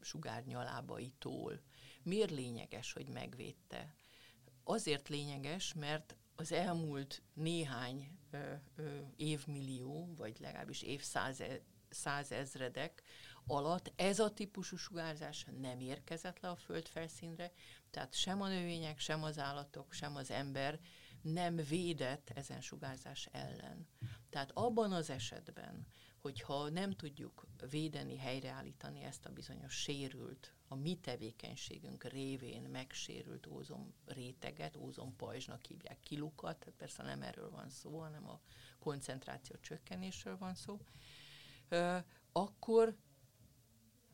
sugárnyalábaitól. 0.00 1.60
Miért 2.02 2.30
lényeges, 2.30 2.92
hogy 2.92 3.08
megvédte? 3.08 3.94
Azért 4.64 5.08
lényeges, 5.08 5.74
mert 5.74 6.16
az 6.36 6.52
elmúlt 6.52 7.22
néhány 7.32 8.18
ö, 8.30 8.52
ö, 8.76 8.98
évmillió, 9.16 10.14
vagy 10.16 10.40
legalábbis 10.40 10.82
évszázezredek 10.82 13.02
alatt 13.48 13.92
ez 13.96 14.18
a 14.18 14.30
típusú 14.34 14.76
sugárzás 14.76 15.46
nem 15.60 15.80
érkezett 15.80 16.40
le 16.40 16.48
a 16.48 16.56
föld 16.56 16.88
felszínre, 16.88 17.52
tehát 17.90 18.14
sem 18.14 18.42
a 18.42 18.48
növények, 18.48 18.98
sem 18.98 19.22
az 19.22 19.38
állatok, 19.38 19.92
sem 19.92 20.16
az 20.16 20.30
ember 20.30 20.80
nem 21.22 21.56
védett 21.56 22.30
ezen 22.34 22.60
sugárzás 22.60 23.28
ellen. 23.32 23.86
Tehát 24.30 24.50
abban 24.54 24.92
az 24.92 25.10
esetben, 25.10 25.86
hogyha 26.18 26.68
nem 26.68 26.92
tudjuk 26.92 27.46
védeni, 27.70 28.16
helyreállítani 28.16 29.02
ezt 29.02 29.26
a 29.26 29.32
bizonyos 29.32 29.74
sérült, 29.74 30.52
a 30.68 30.74
mi 30.74 30.96
tevékenységünk 30.96 32.04
révén 32.04 32.62
megsérült 32.62 33.46
ózon 33.46 33.94
réteget, 34.04 34.76
ózon 34.76 35.16
pajzsnak 35.16 35.64
hívják 35.64 36.00
kilukat, 36.00 36.58
tehát 36.58 36.74
persze 36.78 37.02
nem 37.02 37.22
erről 37.22 37.50
van 37.50 37.70
szó, 37.70 37.98
hanem 37.98 38.28
a 38.28 38.40
koncentráció 38.78 39.56
csökkenésről 39.60 40.38
van 40.38 40.54
szó, 40.54 40.80
akkor 42.32 42.96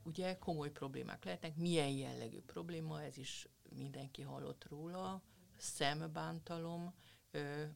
ugye 0.05 0.39
komoly 0.39 0.71
problémák 0.71 1.25
lehetnek. 1.25 1.57
Milyen 1.57 1.91
jellegű 1.91 2.41
probléma, 2.41 3.03
ez 3.03 3.19
is 3.19 3.49
mindenki 3.77 4.23
hallott 4.23 4.65
róla, 4.69 5.23
szembántalom, 5.57 6.95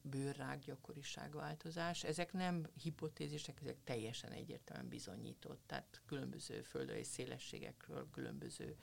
bőrrák 0.03 0.59
gyakoriságváltozás. 0.59 2.05
Ezek 2.05 2.33
nem 2.33 2.67
hipotézisek, 2.83 3.61
ezek 3.61 3.77
teljesen 3.85 4.31
egyértelműen 4.31 4.89
bizonyított. 4.89 5.61
Tehát 5.67 6.01
különböző 6.07 6.63
földrajzi 6.63 7.11
szélességekről, 7.11 8.09
különböző 8.11 8.77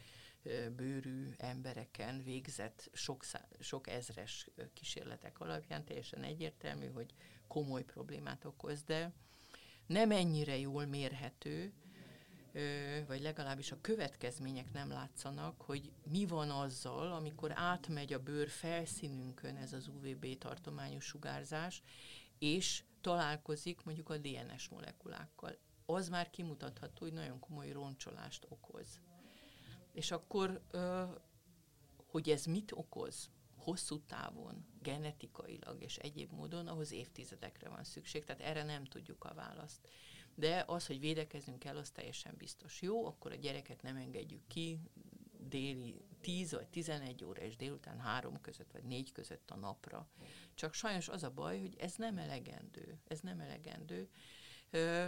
bőrű 0.76 1.34
embereken 1.38 2.24
végzett 2.24 2.90
sok, 2.94 3.24
szá- 3.24 3.58
sok 3.60 3.88
ezres 3.88 4.50
kísérletek 4.74 5.40
alapján 5.40 5.86
teljesen 5.86 6.24
egyértelmű, 6.24 6.88
hogy 6.88 7.14
komoly 7.48 7.84
problémát 7.84 8.46
okoz, 8.46 8.84
de 8.84 9.14
nem 9.86 10.12
ennyire 10.12 10.58
jól 10.58 10.86
mérhető, 10.86 11.74
vagy 13.08 13.22
legalábbis 13.22 13.72
a 13.72 13.82
következmények 13.82 14.72
nem 14.74 14.90
látszanak, 14.90 15.62
hogy 15.62 15.92
mi 16.04 16.26
van 16.26 16.50
azzal, 16.50 17.12
amikor 17.12 17.52
átmegy 17.56 18.14
a 18.14 18.24
bőr 18.24 18.50
felszínünkön 18.50 19.56
ez 19.56 19.74
az 19.74 19.88
UVB 19.88 20.38
tartományú 20.38 21.00
sugárzás, 21.00 21.84
és 22.40 22.84
találkozik 23.02 23.84
mondjuk 23.84 24.10
a 24.10 24.18
DNS 24.18 24.70
molekulákkal. 24.70 25.58
Az 25.86 26.10
már 26.10 26.30
kimutatható, 26.30 27.04
hogy 27.04 27.14
nagyon 27.14 27.40
komoly 27.40 27.72
roncsolást 27.72 28.46
okoz. 28.50 29.00
És 29.92 30.12
akkor, 30.12 30.62
hogy 32.08 32.30
ez 32.30 32.46
mit 32.46 32.72
okoz? 32.72 33.30
hosszú 33.66 34.00
távon, 34.00 34.66
genetikailag 34.82 35.82
és 35.82 35.98
egyéb 35.98 36.32
módon, 36.32 36.68
ahhoz 36.68 36.92
évtizedekre 36.92 37.70
van 37.70 37.84
szükség, 37.84 38.24
tehát 38.24 38.42
erre 38.42 38.64
nem 38.64 38.84
tudjuk 38.84 39.24
a 39.24 39.34
választ 39.34 39.90
de 40.36 40.64
az, 40.68 40.88
hogy 40.88 41.00
védekeznünk 41.00 41.60
kell, 41.60 41.78
az 41.78 41.90
teljesen 41.90 42.34
biztos. 42.38 42.82
Jó, 42.82 43.06
akkor 43.06 43.32
a 43.32 43.36
gyereket 43.36 43.82
nem 43.82 43.96
engedjük 43.96 44.48
ki 44.48 44.80
déli 45.38 46.06
10 46.22 46.52
vagy 46.52 46.68
11 46.68 47.24
óra 47.24 47.42
és 47.42 47.56
délután 47.56 48.00
3 48.00 48.42
között 48.42 48.72
vagy 48.72 48.84
4 48.84 49.12
között 49.12 49.52
a 49.52 49.56
napra. 49.56 50.08
Csak 50.54 50.74
sajnos 50.74 51.10
az 51.10 51.24
a 51.24 51.32
baj, 51.32 51.60
hogy 51.60 51.76
ez 51.78 51.96
nem 51.96 52.18
elegendő. 52.18 53.00
Ez 53.08 53.20
nem 53.20 53.40
elegendő. 53.40 54.10
Ö, 54.70 55.08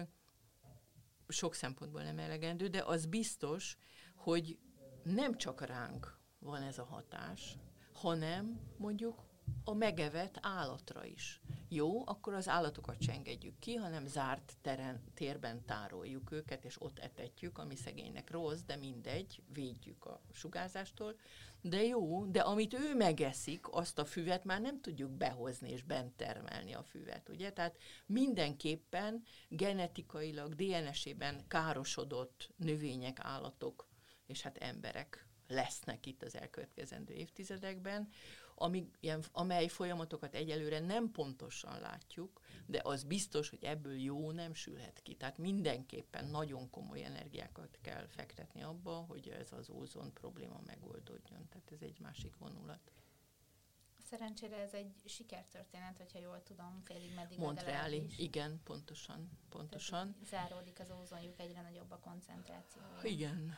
sok 1.28 1.56
szempontból 1.56 2.04
nem 2.04 2.20
elegendő, 2.20 2.68
de 2.68 2.84
az 2.84 3.06
biztos, 3.06 3.78
hogy 4.16 4.60
nem 5.04 5.38
csak 5.38 5.62
ránk 5.62 6.20
van 6.40 6.62
ez 6.62 6.78
a 6.78 6.84
hatás, 6.86 7.58
hanem 7.94 8.60
mondjuk 8.78 9.27
a 9.64 9.74
megevett 9.74 10.38
állatra 10.42 11.06
is. 11.06 11.42
Jó, 11.70 12.08
akkor 12.08 12.34
az 12.34 12.48
állatokat 12.48 13.02
se 13.02 13.12
engedjük 13.12 13.60
ki, 13.60 13.76
hanem 13.76 14.06
zárt 14.06 14.54
teren, 14.62 15.04
térben 15.14 15.66
tároljuk 15.66 16.32
őket, 16.32 16.66
és 16.66 16.82
ott 16.82 17.00
etetjük, 17.00 17.58
ami 17.58 17.76
szegénynek 17.76 18.32
rossz, 18.32 18.62
de 18.62 18.76
mindegy, 18.76 19.42
védjük 19.54 20.06
a 20.06 20.22
sugárzástól. 20.32 21.16
De 21.62 21.84
jó, 21.84 22.26
de 22.26 22.42
amit 22.42 22.74
ő 22.74 22.96
megeszik, 22.96 23.68
azt 23.72 24.00
a 24.00 24.06
füvet 24.06 24.44
már 24.44 24.62
nem 24.62 24.82
tudjuk 24.82 25.12
behozni 25.12 25.70
és 25.70 25.84
bent 25.84 26.14
termelni 26.16 26.74
a 26.74 26.84
füvet, 26.84 27.30
ugye? 27.30 27.52
Tehát 27.52 27.78
mindenképpen 28.06 29.24
genetikailag, 29.50 30.54
DNS-ében 30.56 31.48
károsodott 31.48 32.50
növények, 32.56 33.20
állatok 33.22 33.88
és 34.26 34.42
hát 34.42 34.58
emberek 34.58 35.28
lesznek 35.48 36.06
itt 36.06 36.24
az 36.24 36.36
elkövetkezendő 36.36 37.14
évtizedekben, 37.14 38.10
ami, 38.60 38.90
ilyen, 39.00 39.24
amely 39.32 39.68
folyamatokat 39.68 40.34
egyelőre 40.34 40.80
nem 40.80 41.12
pontosan 41.12 41.80
látjuk, 41.80 42.42
de 42.66 42.82
az 42.84 43.04
biztos, 43.04 43.50
hogy 43.50 43.64
ebből 43.64 44.00
jó 44.00 44.32
nem 44.32 44.54
sülhet 44.54 45.02
ki. 45.02 45.16
Tehát 45.16 45.38
mindenképpen 45.38 46.26
nagyon 46.26 46.70
komoly 46.70 47.04
energiákat 47.04 47.78
kell 47.82 48.08
fektetni 48.08 48.64
abba, 48.64 48.92
hogy 48.92 49.30
ez 49.30 49.52
az 49.52 49.70
ózon 49.70 50.14
probléma 50.14 50.62
megoldódjon. 50.66 51.48
Tehát 51.50 51.72
ez 51.72 51.82
egy 51.82 52.00
másik 52.00 52.38
vonulat. 52.38 52.92
Szerencsére 54.10 54.58
ez 54.58 54.74
egy 54.74 54.94
sikertörténet, 55.06 55.98
hogyha 55.98 56.20
jól 56.20 56.44
tudom, 56.44 56.82
félig 56.84 57.14
meddig 57.16 57.38
Montreali, 57.38 58.06
igen, 58.18 58.62
pontosan, 58.64 59.30
pontosan. 59.50 60.16
Tehát 60.30 60.50
záródik 60.50 60.80
az 60.80 60.92
ózonjuk, 60.92 61.40
egyre 61.40 61.62
nagyobb 61.62 61.92
a 61.92 62.00
koncentráció. 62.00 62.82
Igen. 63.04 63.58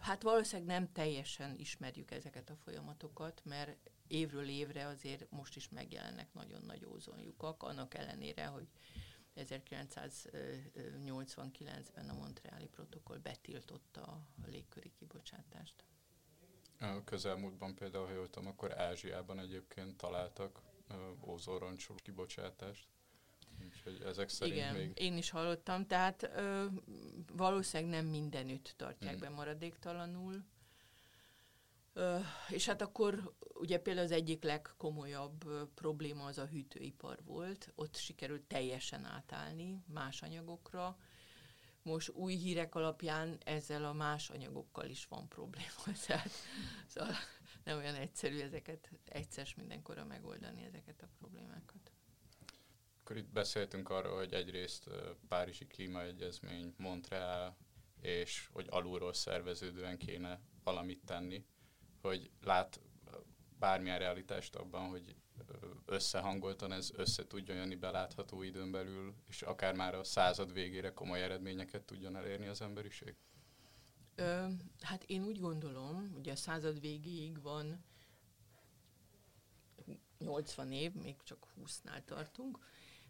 Hát 0.00 0.22
valószínűleg 0.22 0.78
nem 0.78 0.92
teljesen 0.92 1.58
ismerjük 1.58 2.10
ezeket 2.10 2.50
a 2.50 2.56
folyamatokat, 2.56 3.42
mert 3.44 3.90
évről 4.06 4.48
évre 4.48 4.86
azért 4.86 5.30
most 5.30 5.56
is 5.56 5.68
megjelennek 5.68 6.32
nagyon 6.32 6.62
nagy 6.62 6.84
ózonjukak, 6.84 7.62
annak 7.62 7.94
ellenére, 7.94 8.46
hogy 8.46 8.68
1989-ben 9.36 12.08
a 12.08 12.14
Montreali 12.14 12.66
protokoll 12.66 13.18
betiltotta 13.18 14.02
a 14.02 14.26
légköri 14.46 14.92
kibocsátást. 14.98 15.84
A 16.78 17.04
közelmúltban 17.04 17.74
például, 17.74 18.06
ha 18.06 18.12
jól 18.12 18.30
tudom, 18.30 18.48
akkor 18.48 18.78
Ázsiában 18.78 19.38
egyébként 19.38 19.96
találtak 19.96 20.62
ózóroncsoló 21.20 21.98
kibocsátást. 22.02 22.88
Úgyhogy 23.90 24.06
ezek 24.06 24.28
szerint 24.28 24.56
Igen, 24.56 24.74
még... 24.74 24.92
én 24.94 25.16
is 25.16 25.30
hallottam, 25.30 25.86
tehát 25.86 26.22
ö, 26.22 26.64
valószínűleg 27.32 27.92
nem 27.92 28.10
mindenütt 28.10 28.74
tartják 28.76 29.12
hmm. 29.12 29.20
be 29.20 29.28
maradéktalanul. 29.28 30.44
Ö, 31.92 32.18
és 32.48 32.66
hát 32.66 32.82
akkor 32.82 33.34
ugye 33.54 33.78
például 33.78 34.06
az 34.06 34.12
egyik 34.12 34.42
legkomolyabb 34.42 35.46
ö, 35.46 35.62
probléma 35.74 36.24
az 36.24 36.38
a 36.38 36.46
hűtőipar 36.46 37.18
volt, 37.24 37.72
ott 37.74 37.96
sikerült 37.96 38.42
teljesen 38.42 39.04
átállni 39.04 39.84
más 39.86 40.22
anyagokra, 40.22 40.96
most 41.82 42.08
új 42.08 42.34
hírek 42.34 42.74
alapján 42.74 43.38
ezzel 43.44 43.84
a 43.84 43.92
más 43.92 44.30
anyagokkal 44.30 44.88
is 44.88 45.06
van 45.06 45.28
probléma. 45.28 45.82
Tehát 46.06 46.30
szóval 46.86 47.14
nem 47.64 47.76
olyan 47.76 47.94
egyszerű 47.94 48.40
ezeket 48.40 48.90
egyszer 49.04 49.48
mindenkorra 49.56 50.04
megoldani 50.04 50.64
ezeket 50.64 51.02
a 51.02 51.08
problémákat. 51.18 51.92
Akkor 53.10 53.22
itt 53.22 53.32
beszéltünk 53.32 53.88
arról, 53.88 54.16
hogy 54.16 54.32
egyrészt 54.32 54.90
Párizsi 55.28 55.66
Klímaegyezmény, 55.66 56.74
Montreal, 56.76 57.56
és 58.00 58.48
hogy 58.52 58.66
alulról 58.68 59.12
szerveződően 59.12 59.98
kéne 59.98 60.40
valamit 60.64 61.04
tenni, 61.04 61.44
hogy 62.00 62.30
lát 62.42 62.80
bármilyen 63.58 63.98
realitást 63.98 64.54
abban, 64.56 64.88
hogy 64.88 65.14
összehangoltan 65.86 66.72
ez 66.72 66.90
össze 66.94 67.26
tudjon 67.26 67.56
jönni 67.56 67.74
belátható 67.74 68.42
időn 68.42 68.70
belül, 68.70 69.14
és 69.28 69.42
akár 69.42 69.74
már 69.74 69.94
a 69.94 70.04
század 70.04 70.52
végére 70.52 70.92
komoly 70.92 71.22
eredményeket 71.22 71.82
tudjon 71.82 72.16
elérni 72.16 72.46
az 72.46 72.60
emberiség? 72.60 73.14
Ö, 74.14 74.46
hát 74.80 75.04
én 75.04 75.24
úgy 75.24 75.40
gondolom, 75.40 76.12
ugye 76.16 76.32
a 76.32 76.36
század 76.36 76.80
végéig 76.80 77.42
van 77.42 77.84
80 80.18 80.72
év, 80.72 80.92
még 80.94 81.16
csak 81.22 81.46
20-nál 81.56 82.04
tartunk, 82.04 82.58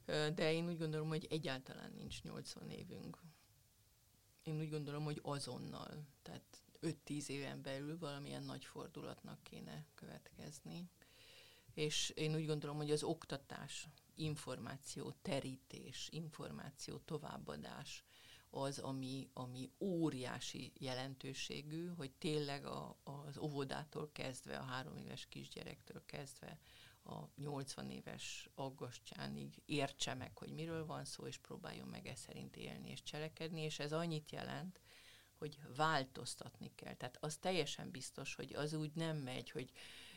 de 0.07 0.53
én 0.53 0.69
úgy 0.69 0.79
gondolom, 0.79 1.09
hogy 1.09 1.27
egyáltalán 1.31 1.93
nincs 1.93 2.23
80 2.23 2.71
évünk. 2.71 3.23
Én 4.43 4.61
úgy 4.61 4.71
gondolom, 4.71 5.05
hogy 5.05 5.21
azonnal, 5.23 6.07
tehát 6.23 6.63
5-10 6.81 7.29
éven 7.29 7.63
belül 7.63 7.99
valamilyen 7.99 8.43
nagy 8.43 8.65
fordulatnak 8.65 9.43
kéne 9.43 9.87
következni. 9.95 10.89
És 11.75 12.11
én 12.11 12.35
úgy 12.35 12.47
gondolom, 12.47 12.77
hogy 12.77 12.91
az 12.91 13.03
oktatás, 13.03 13.89
információ, 14.15 15.15
terítés, 15.23 16.09
információ, 16.13 16.99
továbbadás 16.99 18.05
az, 18.51 18.79
ami, 18.79 19.29
ami 19.33 19.71
óriási 19.79 20.73
jelentőségű, 20.79 21.87
hogy 21.87 22.11
tényleg 22.11 22.65
a, 22.65 22.97
az 23.03 23.39
óvodától 23.39 24.11
kezdve, 24.13 24.57
a 24.57 24.63
három 24.63 24.97
éves 24.97 25.27
kisgyerektől 25.29 26.03
kezdve 26.07 26.59
a 27.11 27.31
80 27.37 27.91
éves 27.91 28.49
aggastyánig 28.55 29.63
értse 29.65 30.15
meg, 30.15 30.39
hogy 30.39 30.53
miről 30.53 30.87
van 30.87 31.05
szó, 31.05 31.27
és 31.27 31.39
próbáljon 31.39 31.89
meg 31.89 32.07
e 32.07 32.15
szerint 32.15 32.57
élni 32.57 32.91
és 32.91 33.03
cselekedni, 33.03 33.61
és 33.61 33.79
ez 33.79 33.93
annyit 33.93 34.31
jelent, 34.31 34.81
hogy 35.39 35.59
változtatni 35.77 36.73
kell. 36.75 36.95
Tehát 36.95 37.17
az 37.21 37.37
teljesen 37.37 37.91
biztos, 37.91 38.35
hogy 38.35 38.55
az 38.55 38.73
úgy 38.73 38.91
nem 38.95 39.17
megy, 39.17 39.51
hogy 39.51 39.71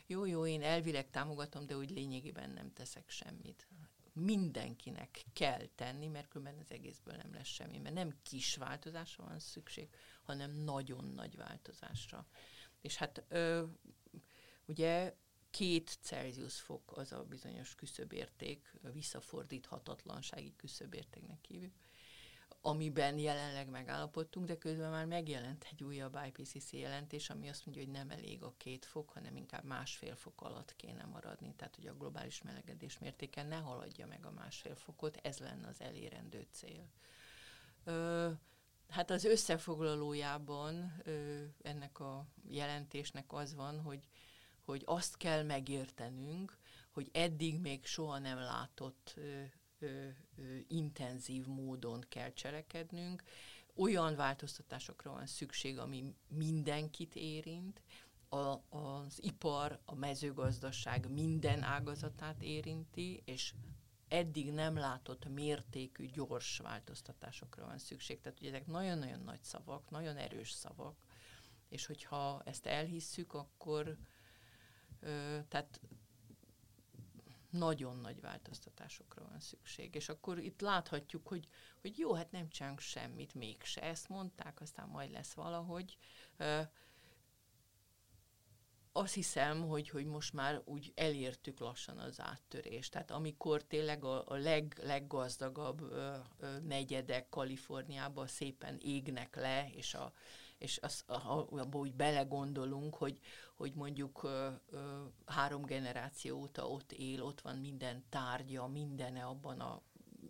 jó, 0.06 0.24
jó, 0.24 0.46
én 0.46 0.62
elvileg 0.62 1.10
támogatom, 1.10 1.66
de 1.66 1.76
úgy 1.76 1.90
lényegében 1.90 2.50
nem 2.50 2.72
teszek 2.72 3.10
semmit. 3.10 3.68
Mindenkinek 4.12 5.24
kell 5.32 5.66
tenni, 5.74 6.08
mert 6.08 6.28
különben 6.28 6.58
az 6.58 6.70
egészből 6.70 7.14
nem 7.16 7.34
lesz 7.34 7.46
semmi, 7.46 7.78
mert 7.78 7.94
nem 7.94 8.14
kis 8.22 8.56
változásra 8.56 9.24
van 9.24 9.38
szükség, 9.38 9.88
hanem 10.22 10.50
nagyon 10.50 11.04
nagy 11.04 11.36
változásra. 11.36 12.26
És 12.80 12.96
hát 12.96 13.24
ö, 13.28 13.64
ugye 14.66 15.14
két 15.54 15.98
Celsius 16.00 16.60
fok 16.60 16.96
az 16.96 17.12
a 17.12 17.24
bizonyos 17.24 17.74
küszöbérték, 17.74 18.74
visszafordíthatatlansági 18.92 20.56
küszöbértéknek 20.56 21.44
hívjuk, 21.44 21.72
amiben 22.60 23.18
jelenleg 23.18 23.68
megállapodtunk, 23.68 24.46
de 24.46 24.58
közben 24.58 24.90
már 24.90 25.06
megjelent 25.06 25.66
egy 25.70 25.84
újabb 25.84 26.18
IPCC 26.26 26.72
jelentés, 26.72 27.30
ami 27.30 27.48
azt 27.48 27.66
mondja, 27.66 27.84
hogy 27.84 27.92
nem 27.92 28.10
elég 28.10 28.42
a 28.42 28.54
két 28.56 28.84
fok, 28.84 29.10
hanem 29.10 29.36
inkább 29.36 29.64
másfél 29.64 30.16
fok 30.16 30.42
alatt 30.42 30.76
kéne 30.76 31.04
maradni, 31.04 31.54
tehát 31.56 31.74
hogy 31.74 31.86
a 31.86 31.96
globális 31.96 32.42
melegedés 32.42 32.98
mértéke 32.98 33.42
ne 33.42 33.56
haladja 33.56 34.06
meg 34.06 34.26
a 34.26 34.30
másfél 34.30 34.74
fokot, 34.74 35.16
ez 35.22 35.38
lenne 35.38 35.68
az 35.68 35.80
elérendő 35.80 36.46
cél. 36.50 36.88
Ö, 37.84 38.30
hát 38.88 39.10
az 39.10 39.24
összefoglalójában 39.24 40.92
ö, 41.04 41.42
ennek 41.62 42.00
a 42.00 42.26
jelentésnek 42.48 43.32
az 43.32 43.54
van, 43.54 43.80
hogy 43.80 44.08
hogy 44.64 44.82
azt 44.84 45.16
kell 45.16 45.42
megértenünk, 45.42 46.58
hogy 46.90 47.08
eddig 47.12 47.60
még 47.60 47.86
soha 47.86 48.18
nem 48.18 48.38
látott 48.38 49.14
ö, 49.16 49.42
ö, 49.78 50.08
ö, 50.36 50.56
intenzív 50.68 51.46
módon 51.46 52.04
kell 52.08 52.32
cselekednünk. 52.32 53.22
Olyan 53.76 54.16
változtatásokra 54.16 55.10
van 55.10 55.26
szükség, 55.26 55.78
ami 55.78 56.14
mindenkit 56.28 57.14
érint, 57.14 57.82
a, 58.28 58.76
az 58.76 59.22
ipar, 59.22 59.80
a 59.84 59.94
mezőgazdaság 59.94 61.10
minden 61.12 61.62
ágazatát 61.62 62.42
érinti, 62.42 63.22
és 63.24 63.54
eddig 64.08 64.52
nem 64.52 64.76
látott 64.76 65.28
mértékű, 65.28 66.06
gyors 66.06 66.58
változtatásokra 66.58 67.64
van 67.64 67.78
szükség. 67.78 68.20
Tehát 68.20 68.40
ugye 68.40 68.48
ezek 68.48 68.66
nagyon-nagyon 68.66 69.20
nagy 69.20 69.42
szavak, 69.42 69.90
nagyon 69.90 70.16
erős 70.16 70.50
szavak, 70.50 70.96
és 71.68 71.86
hogyha 71.86 72.42
ezt 72.44 72.66
elhisszük, 72.66 73.34
akkor, 73.34 73.96
tehát 75.48 75.80
nagyon 77.54 77.96
nagy 77.96 78.20
változtatásokra 78.20 79.26
van 79.30 79.40
szükség. 79.40 79.94
És 79.94 80.08
akkor 80.08 80.38
itt 80.38 80.60
láthatjuk, 80.60 81.28
hogy, 81.28 81.48
hogy 81.80 81.98
jó, 81.98 82.14
hát 82.14 82.30
nem 82.30 82.48
csinálunk 82.48 82.80
semmit, 82.80 83.34
mégse 83.34 83.82
ezt 83.82 84.08
mondták, 84.08 84.60
aztán 84.60 84.88
majd 84.88 85.10
lesz 85.10 85.32
valahogy. 85.32 85.96
Azt 88.92 89.14
hiszem, 89.14 89.68
hogy, 89.68 89.88
hogy 89.88 90.06
most 90.06 90.32
már 90.32 90.62
úgy 90.64 90.92
elértük 90.94 91.58
lassan 91.58 91.98
az 91.98 92.20
áttörést. 92.20 92.92
Tehát 92.92 93.10
amikor 93.10 93.62
tényleg 93.62 94.04
a, 94.04 94.24
a 94.26 94.34
leg, 94.34 94.80
leggazdagabb 94.82 95.80
ö, 95.80 96.16
ö, 96.38 96.58
negyedek 96.58 97.28
Kaliforniában 97.28 98.26
szépen 98.26 98.78
égnek 98.80 99.36
le, 99.36 99.70
és 99.70 99.94
a, 99.94 100.12
és 100.64 100.78
az, 100.82 101.04
abba 101.06 101.78
úgy 101.78 101.94
belegondolunk, 101.94 102.94
hogy, 102.94 103.18
hogy 103.54 103.74
mondjuk 103.74 104.22
ö, 104.22 104.48
ö, 104.70 105.02
három 105.26 105.62
generáció 105.62 106.38
óta 106.38 106.68
ott 106.68 106.92
él, 106.92 107.22
ott 107.22 107.40
van 107.40 107.56
minden 107.56 108.04
tárgya, 108.08 108.66
mindene 108.66 109.24
abban 109.24 109.60
a, 109.60 109.82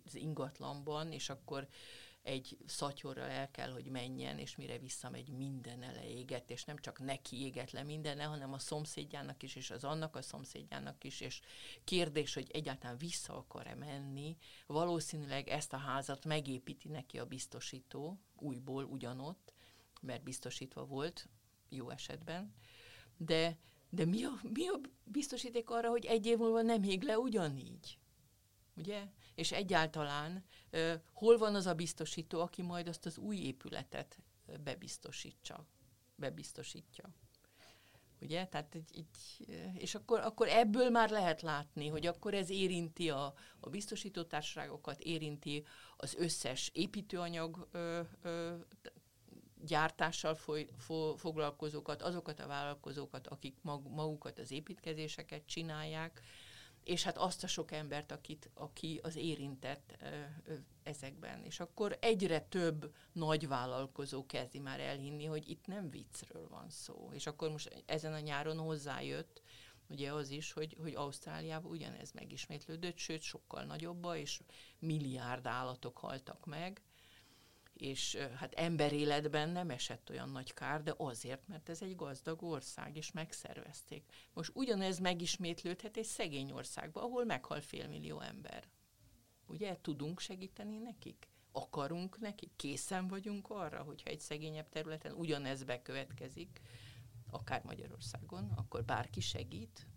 az 0.05 0.15
ingatlanban, 0.15 1.11
és 1.11 1.29
akkor 1.29 1.67
egy 2.21 2.57
szatyorral 2.65 3.29
el 3.29 3.51
kell, 3.51 3.71
hogy 3.71 3.85
menjen, 3.85 4.37
és 4.37 4.55
mire 4.55 4.77
visszamegy, 4.77 5.29
minden 5.29 5.83
eleégett, 5.83 6.49
és 6.49 6.63
nem 6.63 6.77
csak 6.77 6.99
neki 6.99 7.43
égett 7.43 7.71
le 7.71 7.83
mindenne, 7.83 8.23
hanem 8.23 8.53
a 8.53 8.59
szomszédjának 8.59 9.43
is, 9.43 9.55
és 9.55 9.71
az 9.71 9.83
annak 9.83 10.15
a 10.15 10.21
szomszédjának 10.21 11.03
is, 11.03 11.21
és 11.21 11.41
kérdés, 11.83 12.33
hogy 12.33 12.49
egyáltalán 12.51 12.97
vissza 12.97 13.37
akar-e 13.37 13.75
menni, 13.75 14.37
valószínűleg 14.67 15.49
ezt 15.49 15.73
a 15.73 15.77
házat 15.77 16.25
megépíti 16.25 16.87
neki 16.87 17.19
a 17.19 17.25
biztosító, 17.25 18.19
újból 18.35 18.83
ugyanott, 18.83 19.54
mert 20.01 20.23
biztosítva 20.23 20.85
volt, 20.85 21.29
jó 21.69 21.89
esetben, 21.89 22.53
de, 23.17 23.57
de 23.89 24.05
mi, 24.05 24.23
a, 24.23 24.39
mi 24.53 24.67
a 24.67 24.79
biztosíték 25.03 25.69
arra, 25.69 25.89
hogy 25.89 26.05
egy 26.05 26.25
év 26.25 26.37
múlva 26.37 26.61
nem 26.61 26.83
ég 26.83 27.03
le 27.03 27.17
ugyanígy? 27.17 27.99
Ugye? 28.75 29.07
És 29.35 29.51
egyáltalán 29.51 30.43
uh, 30.71 30.93
hol 31.13 31.37
van 31.37 31.55
az 31.55 31.65
a 31.65 31.73
biztosító, 31.73 32.41
aki 32.41 32.61
majd 32.61 32.87
azt 32.87 33.05
az 33.05 33.17
új 33.17 33.37
épületet 33.37 34.19
bebiztosítsa, 34.63 35.67
bebiztosítja? 36.15 37.13
Ugye? 38.21 38.45
Tehát 38.45 38.75
egy, 38.75 38.89
egy, 38.93 39.47
és 39.77 39.95
akkor, 39.95 40.19
akkor 40.19 40.47
ebből 40.47 40.89
már 40.89 41.09
lehet 41.09 41.41
látni, 41.41 41.87
hogy 41.87 42.07
akkor 42.07 42.33
ez 42.33 42.49
érinti 42.49 43.09
a, 43.09 43.33
a 43.59 43.69
biztosítótársaságokat, 43.69 44.99
érinti 44.99 45.65
az 45.97 46.15
összes 46.15 46.69
építőanyag 46.73 47.67
ö, 47.71 48.01
ö, 48.21 48.55
gyártással 49.61 50.35
foly, 50.35 50.67
fo, 50.77 51.15
foglalkozókat, 51.17 52.01
azokat 52.01 52.39
a 52.39 52.47
vállalkozókat, 52.47 53.27
akik 53.27 53.55
mag, 53.61 53.87
magukat 53.87 54.39
az 54.39 54.51
építkezéseket 54.51 55.45
csinálják, 55.45 56.21
és 56.83 57.03
hát 57.03 57.17
azt 57.17 57.43
a 57.43 57.47
sok 57.47 57.71
embert, 57.71 58.11
akit, 58.11 58.49
aki 58.53 58.99
az 59.03 59.15
érintett 59.15 59.97
ezekben. 60.83 61.43
És 61.43 61.59
akkor 61.59 61.97
egyre 62.01 62.39
több 62.39 62.93
nagy 63.11 63.47
vállalkozó 63.47 64.25
kezdi 64.25 64.59
már 64.59 64.79
elhinni, 64.79 65.25
hogy 65.25 65.49
itt 65.49 65.65
nem 65.65 65.89
viccről 65.89 66.47
van 66.47 66.69
szó. 66.69 67.09
És 67.13 67.27
akkor 67.27 67.51
most 67.51 67.83
ezen 67.85 68.13
a 68.13 68.19
nyáron 68.19 68.57
hozzájött, 68.57 69.41
ugye 69.87 70.13
az 70.13 70.29
is, 70.29 70.51
hogy, 70.51 70.77
hogy 70.81 70.95
Ausztráliában 70.95 71.71
ugyanez 71.71 72.11
megismétlődött, 72.11 72.97
sőt 72.97 73.21
sokkal 73.21 73.63
nagyobba, 73.63 74.17
és 74.17 74.41
milliárd 74.79 75.45
állatok 75.45 75.97
haltak 75.97 76.45
meg, 76.45 76.81
és 77.75 78.15
hát 78.15 78.53
emberéletben 78.53 79.49
nem 79.49 79.69
esett 79.69 80.09
olyan 80.09 80.29
nagy 80.29 80.53
kár, 80.53 80.83
de 80.83 80.93
azért, 80.97 81.47
mert 81.47 81.69
ez 81.69 81.81
egy 81.81 81.95
gazdag 81.95 82.43
ország, 82.43 82.95
és 82.97 83.11
megszervezték. 83.11 84.11
Most 84.33 84.51
ugyanez 84.53 84.99
megismétlődhet 84.99 85.97
egy 85.97 86.05
szegény 86.05 86.51
országba, 86.51 87.03
ahol 87.03 87.25
meghal 87.25 87.61
félmillió 87.61 88.19
ember. 88.19 88.67
Ugye 89.47 89.77
tudunk 89.81 90.19
segíteni 90.19 90.77
nekik? 90.77 91.27
Akarunk 91.51 92.19
nekik? 92.19 92.51
Készen 92.55 93.07
vagyunk 93.07 93.49
arra, 93.49 93.83
hogyha 93.83 94.09
egy 94.09 94.19
szegényebb 94.19 94.69
területen 94.69 95.11
ugyanez 95.11 95.63
bekövetkezik, 95.63 96.61
akár 97.29 97.63
Magyarországon, 97.63 98.51
akkor 98.55 98.83
bárki 98.83 99.21
segít? 99.21 99.87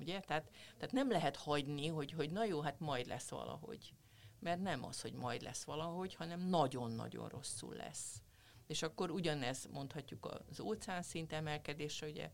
Ugye? 0.00 0.20
Tehát, 0.20 0.50
tehát 0.76 0.92
nem 0.92 1.10
lehet 1.10 1.36
hagyni, 1.36 1.86
hogy, 1.86 2.12
hogy 2.12 2.30
na 2.30 2.44
jó, 2.44 2.60
hát 2.60 2.80
majd 2.80 3.06
lesz 3.06 3.28
valahogy 3.28 3.94
mert 4.38 4.62
nem 4.62 4.84
az, 4.84 5.00
hogy 5.00 5.12
majd 5.12 5.42
lesz 5.42 5.64
valahogy, 5.64 6.14
hanem 6.14 6.48
nagyon-nagyon 6.48 7.28
rosszul 7.28 7.74
lesz. 7.74 8.20
És 8.66 8.82
akkor 8.82 9.10
ugyanez 9.10 9.66
mondhatjuk 9.72 10.42
az 10.50 10.60
óceán 10.60 11.02
szint 11.02 11.32
emelkedésre, 11.32 12.06
ugye 12.06 12.30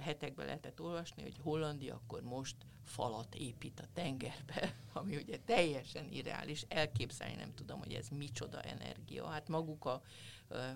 hetekben 0.00 0.46
lehetett 0.46 0.80
olvasni, 0.80 1.22
hogy 1.22 1.38
Hollandia 1.42 1.94
akkor 1.94 2.22
most 2.22 2.56
falat 2.84 3.34
épít 3.34 3.80
a 3.80 3.88
tengerbe, 3.92 4.76
ami 4.92 5.16
ugye 5.16 5.38
teljesen 5.38 6.08
irreális, 6.12 6.64
elképzelni 6.68 7.34
nem 7.34 7.54
tudom, 7.54 7.78
hogy 7.78 7.92
ez 7.92 8.08
micsoda 8.08 8.62
energia. 8.62 9.26
Hát 9.26 9.48
maguk 9.48 9.84
a, 9.84 10.02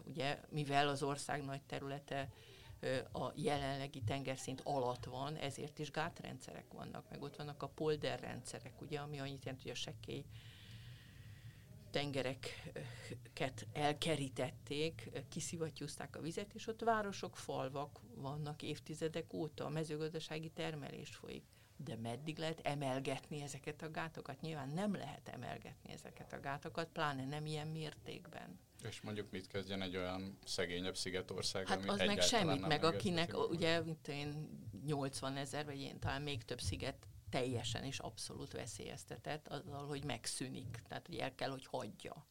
ugye, 0.05 0.41
mivel 0.49 0.89
az 0.89 1.03
ország 1.03 1.45
nagy 1.45 1.63
területe 1.63 2.29
a 3.13 3.33
jelenlegi 3.35 4.03
tengerszint 4.03 4.61
alatt 4.65 5.05
van, 5.05 5.37
ezért 5.37 5.79
is 5.79 5.91
gátrendszerek 5.91 6.73
vannak, 6.73 7.11
meg 7.11 7.23
ott 7.23 7.37
vannak 7.37 7.63
a 7.63 7.69
polderrendszerek, 7.69 8.81
ugye, 8.81 9.01
ami 9.01 9.19
annyit 9.19 9.45
jelent, 9.45 9.63
hogy 9.63 9.71
a 9.71 9.75
sekkély 9.75 10.25
tengereket 11.91 13.67
elkerítették, 13.73 15.11
kiszivattyúzták 15.29 16.17
a 16.17 16.21
vizet, 16.21 16.55
és 16.55 16.67
ott 16.67 16.81
városok, 16.81 17.37
falvak 17.37 18.01
vannak 18.15 18.63
évtizedek 18.63 19.33
óta, 19.33 19.65
a 19.65 19.69
mezőgazdasági 19.69 20.51
termelés 20.51 21.17
folyik. 21.17 21.45
De 21.77 21.97
meddig 21.97 22.39
lehet 22.39 22.61
emelgetni 22.61 23.43
ezeket 23.43 23.83
a 23.83 23.91
gátokat? 23.91 24.41
Nyilván 24.41 24.69
nem 24.69 24.95
lehet 24.95 25.29
emelgetni 25.29 25.93
ezeket 25.93 26.33
a 26.33 26.41
gátokat, 26.41 26.89
pláne 26.89 27.25
nem 27.25 27.47
ilyen 27.47 27.69
mértékben. 27.69 28.59
És 28.83 29.01
mondjuk 29.01 29.31
mit 29.31 29.47
kezdjen 29.47 29.83
egy 29.83 29.97
olyan 29.97 30.39
szegényebb 30.45 30.97
szigetország, 30.97 31.67
hát 31.67 31.79
ami 31.79 31.89
az 31.89 31.99
meg 31.99 32.21
semmit, 32.21 32.67
meg 32.67 32.85
akinek 32.85 33.49
ugye, 33.51 33.81
mint 33.81 34.09
én 34.09 34.61
80 34.87 35.37
ezer, 35.37 35.65
vagy 35.65 35.81
én 35.81 35.99
talán 35.99 36.23
még 36.23 36.45
több 36.45 36.61
sziget 36.61 37.07
teljesen 37.31 37.85
és 37.85 37.99
abszolút 37.99 38.53
veszélyeztetett 38.53 39.49
azzal, 39.49 39.87
hogy 39.87 40.05
megszűnik. 40.05 40.83
Tehát, 40.89 41.07
hogy 41.07 41.17
el 41.17 41.35
kell, 41.35 41.51
hogy 41.51 41.67
hagyja 41.67 42.27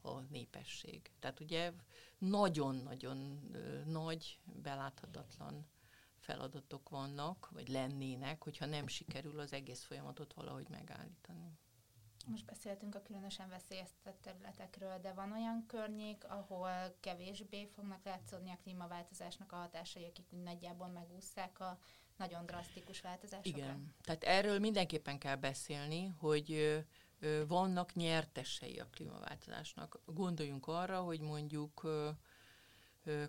a 0.00 0.20
népesség. 0.20 1.10
Tehát 1.18 1.40
ugye 1.40 1.72
nagyon-nagyon 2.18 3.50
nagy, 3.86 4.38
beláthatatlan 4.44 5.66
feladatok 6.16 6.88
vannak, 6.88 7.48
vagy 7.52 7.68
lennének, 7.68 8.42
hogyha 8.42 8.66
nem 8.66 8.86
sikerül 8.86 9.40
az 9.40 9.52
egész 9.52 9.82
folyamatot 9.82 10.32
valahogy 10.32 10.68
megállítani. 10.68 11.58
Most 12.30 12.44
beszéltünk 12.44 12.94
a 12.94 13.02
különösen 13.02 13.48
veszélyeztetett 13.48 14.20
területekről, 14.22 14.98
de 15.02 15.12
van 15.12 15.32
olyan 15.32 15.64
környék, 15.66 16.24
ahol 16.24 16.96
kevésbé 17.00 17.66
fognak 17.66 18.04
látszódni 18.04 18.50
a 18.50 18.58
klímaváltozásnak 18.62 19.52
a 19.52 19.56
hatásai, 19.56 20.04
akik 20.04 20.26
nagyjából 20.44 20.88
megúszszák 20.88 21.60
a 21.60 21.78
nagyon 22.16 22.46
drasztikus 22.46 23.00
változásokat? 23.00 23.58
Igen, 23.58 23.94
tehát 24.02 24.24
erről 24.24 24.58
mindenképpen 24.58 25.18
kell 25.18 25.36
beszélni, 25.36 26.06
hogy 26.06 26.78
vannak 27.48 27.94
nyertesei 27.94 28.78
a 28.78 28.88
klímaváltozásnak. 28.90 30.00
Gondoljunk 30.04 30.66
arra, 30.66 31.00
hogy 31.00 31.20
mondjuk 31.20 31.82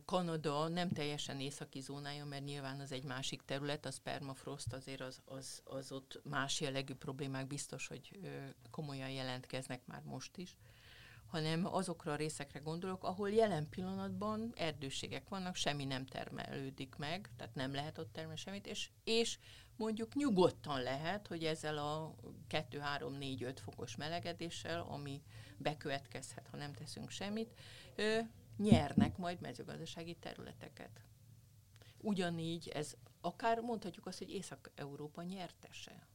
Kanada 0.05 0.67
nem 0.67 0.89
teljesen 0.89 1.39
északi 1.39 1.79
zónája, 1.79 2.25
mert 2.25 2.43
nyilván 2.43 2.79
az 2.79 2.91
egy 2.91 3.03
másik 3.03 3.41
terület, 3.45 3.85
az 3.85 3.97
permafrost, 3.97 4.73
azért 4.73 5.01
az, 5.01 5.21
az, 5.25 5.61
az 5.63 5.91
ott 5.91 6.21
más 6.23 6.61
jellegű 6.61 6.93
problémák 6.93 7.47
biztos, 7.47 7.87
hogy 7.87 8.19
komolyan 8.71 9.09
jelentkeznek 9.09 9.81
már 9.85 10.01
most 10.03 10.37
is 10.37 10.55
hanem 11.29 11.65
azokra 11.65 12.11
a 12.11 12.15
részekre 12.15 12.59
gondolok, 12.59 13.03
ahol 13.03 13.29
jelen 13.29 13.69
pillanatban 13.69 14.53
erdőségek 14.55 15.29
vannak, 15.29 15.55
semmi 15.55 15.85
nem 15.85 16.05
termelődik 16.05 16.95
meg, 16.95 17.29
tehát 17.37 17.55
nem 17.55 17.73
lehet 17.73 17.97
ott 17.97 18.13
termelni 18.13 18.39
semmit, 18.39 18.67
és, 18.67 18.89
és 19.03 19.37
mondjuk 19.75 20.15
nyugodtan 20.15 20.81
lehet, 20.81 21.27
hogy 21.27 21.43
ezzel 21.43 21.77
a 21.77 22.15
2-3-4-5 22.49 23.55
fokos 23.63 23.95
melegedéssel, 23.95 24.85
ami 24.89 25.21
bekövetkezhet, 25.57 26.47
ha 26.51 26.57
nem 26.57 26.73
teszünk 26.73 27.09
semmit, 27.09 27.49
nyernek 28.59 29.17
majd 29.17 29.41
mezőgazdasági 29.41 30.15
területeket. 30.15 31.03
Ugyanígy 31.97 32.67
ez 32.67 32.95
akár 33.21 33.59
mondhatjuk 33.59 34.05
azt, 34.05 34.17
hogy 34.17 34.31
Észak-Európa 34.31 35.21
nyertese. 35.21 36.07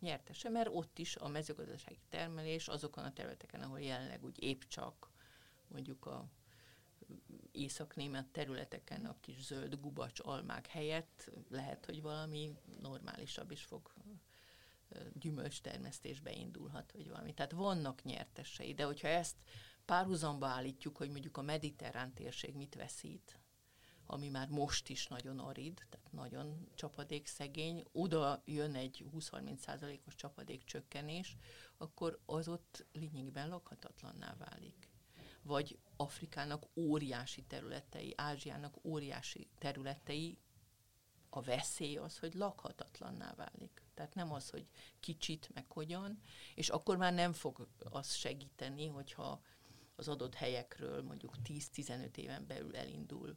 Nyertese, 0.00 0.48
mert 0.48 0.68
ott 0.72 0.98
is 0.98 1.16
a 1.16 1.28
mezőgazdasági 1.28 2.00
termelés 2.08 2.68
azokon 2.68 3.04
a 3.04 3.12
területeken, 3.12 3.60
ahol 3.60 3.80
jelenleg 3.80 4.24
úgy 4.24 4.42
épp 4.42 4.62
csak 4.62 5.10
mondjuk 5.68 6.06
a 6.06 6.28
észak-német 7.52 8.26
területeken 8.26 9.04
a 9.04 9.16
kis 9.20 9.44
zöld 9.44 9.80
gubacs 9.80 10.20
almák 10.22 10.66
helyett 10.66 11.30
lehet, 11.50 11.84
hogy 11.84 12.02
valami 12.02 12.56
normálisabb 12.80 13.50
is 13.50 13.62
fog 13.62 13.92
gyümölcstermesztésbe 15.12 16.32
indulhat, 16.32 16.92
vagy 16.92 17.08
valami. 17.08 17.34
Tehát 17.34 17.52
vannak 17.52 18.02
nyertesei, 18.02 18.74
de 18.74 18.84
hogyha 18.84 19.08
ezt 19.08 19.36
párhuzamba 19.88 20.46
állítjuk, 20.46 20.96
hogy 20.96 21.10
mondjuk 21.10 21.36
a 21.36 21.42
mediterrán 21.42 22.12
térség 22.14 22.54
mit 22.54 22.74
veszít, 22.74 23.40
ami 24.06 24.28
már 24.28 24.48
most 24.48 24.88
is 24.88 25.06
nagyon 25.06 25.38
arid, 25.38 25.84
tehát 25.90 26.12
nagyon 26.12 26.68
csapadékszegény, 26.74 27.84
oda 27.92 28.42
jön 28.44 28.74
egy 28.74 29.04
20-30 29.14 29.56
százalékos 29.56 30.14
csapadék 30.14 30.64
csökkenés, 30.64 31.36
akkor 31.76 32.20
az 32.26 32.48
ott 32.48 32.86
lényegében 32.92 33.48
lakhatatlanná 33.48 34.34
válik. 34.38 34.90
Vagy 35.42 35.78
Afrikának 35.96 36.66
óriási 36.76 37.42
területei, 37.42 38.14
Ázsiának 38.16 38.84
óriási 38.84 39.48
területei, 39.58 40.38
a 41.30 41.42
veszély 41.42 41.96
az, 41.96 42.18
hogy 42.18 42.34
lakhatatlanná 42.34 43.34
válik. 43.34 43.82
Tehát 43.94 44.14
nem 44.14 44.32
az, 44.32 44.50
hogy 44.50 44.66
kicsit, 45.00 45.50
meg 45.54 45.70
hogyan, 45.70 46.20
és 46.54 46.68
akkor 46.68 46.96
már 46.96 47.12
nem 47.12 47.32
fog 47.32 47.68
az 47.78 48.14
segíteni, 48.14 48.86
hogyha 48.86 49.40
az 49.98 50.08
adott 50.08 50.34
helyekről 50.34 51.02
mondjuk 51.02 51.34
10-15 51.44 52.16
éven 52.16 52.46
belül 52.46 52.76
elindul 52.76 53.36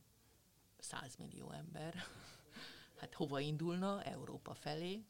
100 0.80 1.16
millió 1.16 1.52
ember, 1.52 1.96
hát 3.00 3.14
hova 3.14 3.40
indulna? 3.40 4.04
Európa 4.04 4.54
felé, 4.54 5.04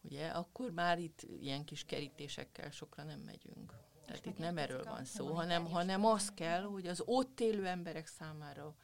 ugye, 0.00 0.28
akkor 0.28 0.70
már 0.70 0.98
itt 0.98 1.22
ilyen 1.40 1.64
kis 1.64 1.84
kerítésekkel 1.84 2.70
sokra 2.70 3.02
nem 3.02 3.20
megyünk. 3.20 3.72
Tehát 4.06 4.26
itt 4.26 4.38
nem 4.38 4.58
erről 4.58 4.84
van 4.84 5.04
szó, 5.04 5.34
hanem, 5.34 5.66
hanem 5.66 6.04
az 6.04 6.32
kell, 6.34 6.62
hogy 6.62 6.86
az 6.86 7.02
ott 7.04 7.40
élő 7.40 7.66
emberek 7.66 8.06
számára 8.06 8.74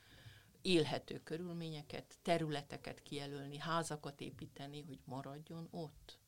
élhető 0.62 1.20
körülményeket, 1.22 2.18
területeket 2.22 3.03
kijelölni, 3.03 3.59
házakat 3.59 4.20
építeni, 4.20 4.82
hogy 4.82 4.99
maradjon 5.05 5.68
ott. 5.70 6.18